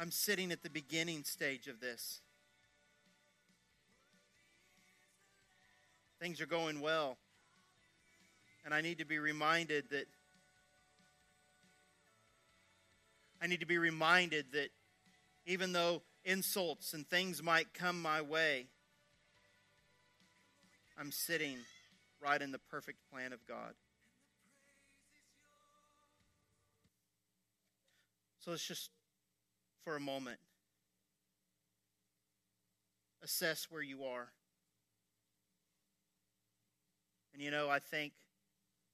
I'm 0.00 0.12
sitting 0.12 0.52
at 0.52 0.62
the 0.62 0.70
beginning 0.70 1.24
stage 1.24 1.66
of 1.66 1.80
this. 1.80 2.20
Things 6.20 6.40
are 6.40 6.46
going 6.46 6.80
well. 6.80 7.18
And 8.64 8.72
I 8.72 8.80
need 8.80 8.98
to 8.98 9.04
be 9.04 9.18
reminded 9.18 9.90
that 9.90 10.06
I 13.40 13.46
need 13.46 13.60
to 13.60 13.66
be 13.66 13.78
reminded 13.78 14.46
that 14.52 14.70
even 15.46 15.72
though 15.72 16.02
insults 16.24 16.92
and 16.92 17.08
things 17.08 17.42
might 17.42 17.72
come 17.72 18.02
my 18.02 18.20
way, 18.20 18.66
I'm 20.98 21.12
sitting 21.12 21.56
right 22.20 22.42
in 22.42 22.50
the 22.50 22.58
perfect 22.58 22.98
plan 23.12 23.32
of 23.32 23.46
God. 23.46 23.74
So 28.40 28.50
let's 28.50 28.66
just 28.66 28.90
for 29.88 29.96
a 29.96 30.00
moment. 30.00 30.38
Assess 33.24 33.68
where 33.70 33.80
you 33.80 34.04
are. 34.04 34.28
And 37.32 37.42
you 37.42 37.50
know, 37.50 37.70
I 37.70 37.78
think 37.78 38.12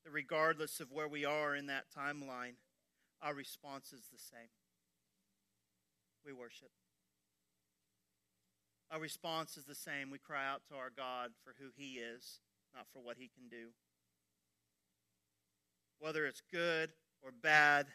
that 0.05 0.12
regardless 0.12 0.78
of 0.78 0.92
where 0.92 1.09
we 1.09 1.24
are 1.24 1.57
in 1.57 1.66
that 1.66 1.86
timeline, 1.99 2.55
our 3.20 3.34
response 3.34 3.92
is 3.92 4.05
the 4.12 4.20
same. 4.20 4.51
We 6.24 6.32
worship. 6.32 6.70
Our 8.92 9.01
response 9.01 9.57
is 9.57 9.64
the 9.64 9.74
same. 9.74 10.12
We 10.12 10.18
cry 10.18 10.49
out 10.49 10.62
to 10.68 10.76
our 10.76 10.92
God 10.97 11.32
for 11.42 11.55
who 11.59 11.70
He 11.76 11.95
is, 11.95 12.38
not 12.72 12.86
for 12.92 13.01
what 13.03 13.16
He 13.18 13.28
can 13.36 13.49
do. 13.51 13.70
Whether 15.99 16.24
it's 16.24 16.42
good 16.53 16.90
or 17.20 17.32
bad, 17.32 17.86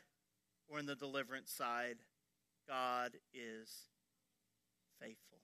or 0.68 0.80
in 0.80 0.86
the 0.86 0.96
deliverance 0.96 1.50
side, 1.50 2.00
God 2.70 3.14
is 3.34 3.88
faithful. 5.02 5.40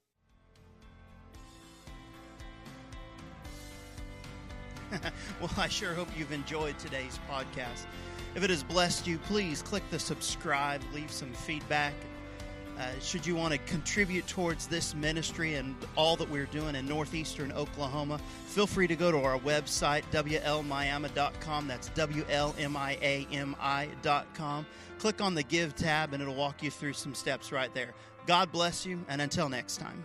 well, 5.41 5.49
I 5.57 5.67
sure 5.67 5.95
hope 5.95 6.07
you've 6.15 6.31
enjoyed 6.31 6.77
today's 6.77 7.19
podcast. 7.27 7.87
If 8.35 8.43
it 8.43 8.51
has 8.51 8.61
blessed 8.61 9.07
you, 9.07 9.17
please 9.17 9.63
click 9.63 9.81
the 9.89 9.97
subscribe, 9.97 10.83
leave 10.93 11.09
some 11.09 11.33
feedback. 11.33 11.95
Uh, 12.79 12.99
should 12.99 13.25
you 13.25 13.35
want 13.35 13.53
to 13.53 13.57
contribute 13.59 14.27
towards 14.27 14.67
this 14.67 14.93
ministry 14.93 15.55
and 15.55 15.75
all 15.95 16.15
that 16.17 16.29
we're 16.29 16.45
doing 16.45 16.75
in 16.75 16.85
northeastern 16.85 17.51
Oklahoma, 17.53 18.19
feel 18.47 18.67
free 18.67 18.87
to 18.87 18.95
go 18.95 19.11
to 19.11 19.19
our 19.21 19.39
website, 19.39 20.03
WLMiami.com. 20.11 21.67
That's 21.67 21.89
WLMIAMI.com. 21.89 22.55
Click 24.99 25.21
on 25.21 25.35
the 25.35 25.43
Give 25.43 25.75
tab, 25.75 26.13
and 26.13 26.21
it'll 26.21 26.35
walk 26.35 26.63
you 26.63 26.71
through 26.71 26.93
some 26.93 27.13
steps 27.13 27.51
right 27.51 27.73
there. 27.73 27.93
God 28.25 28.51
bless 28.51 28.85
you, 28.85 29.03
and 29.07 29.21
until 29.21 29.49
next 29.49 29.77
time. 29.77 30.03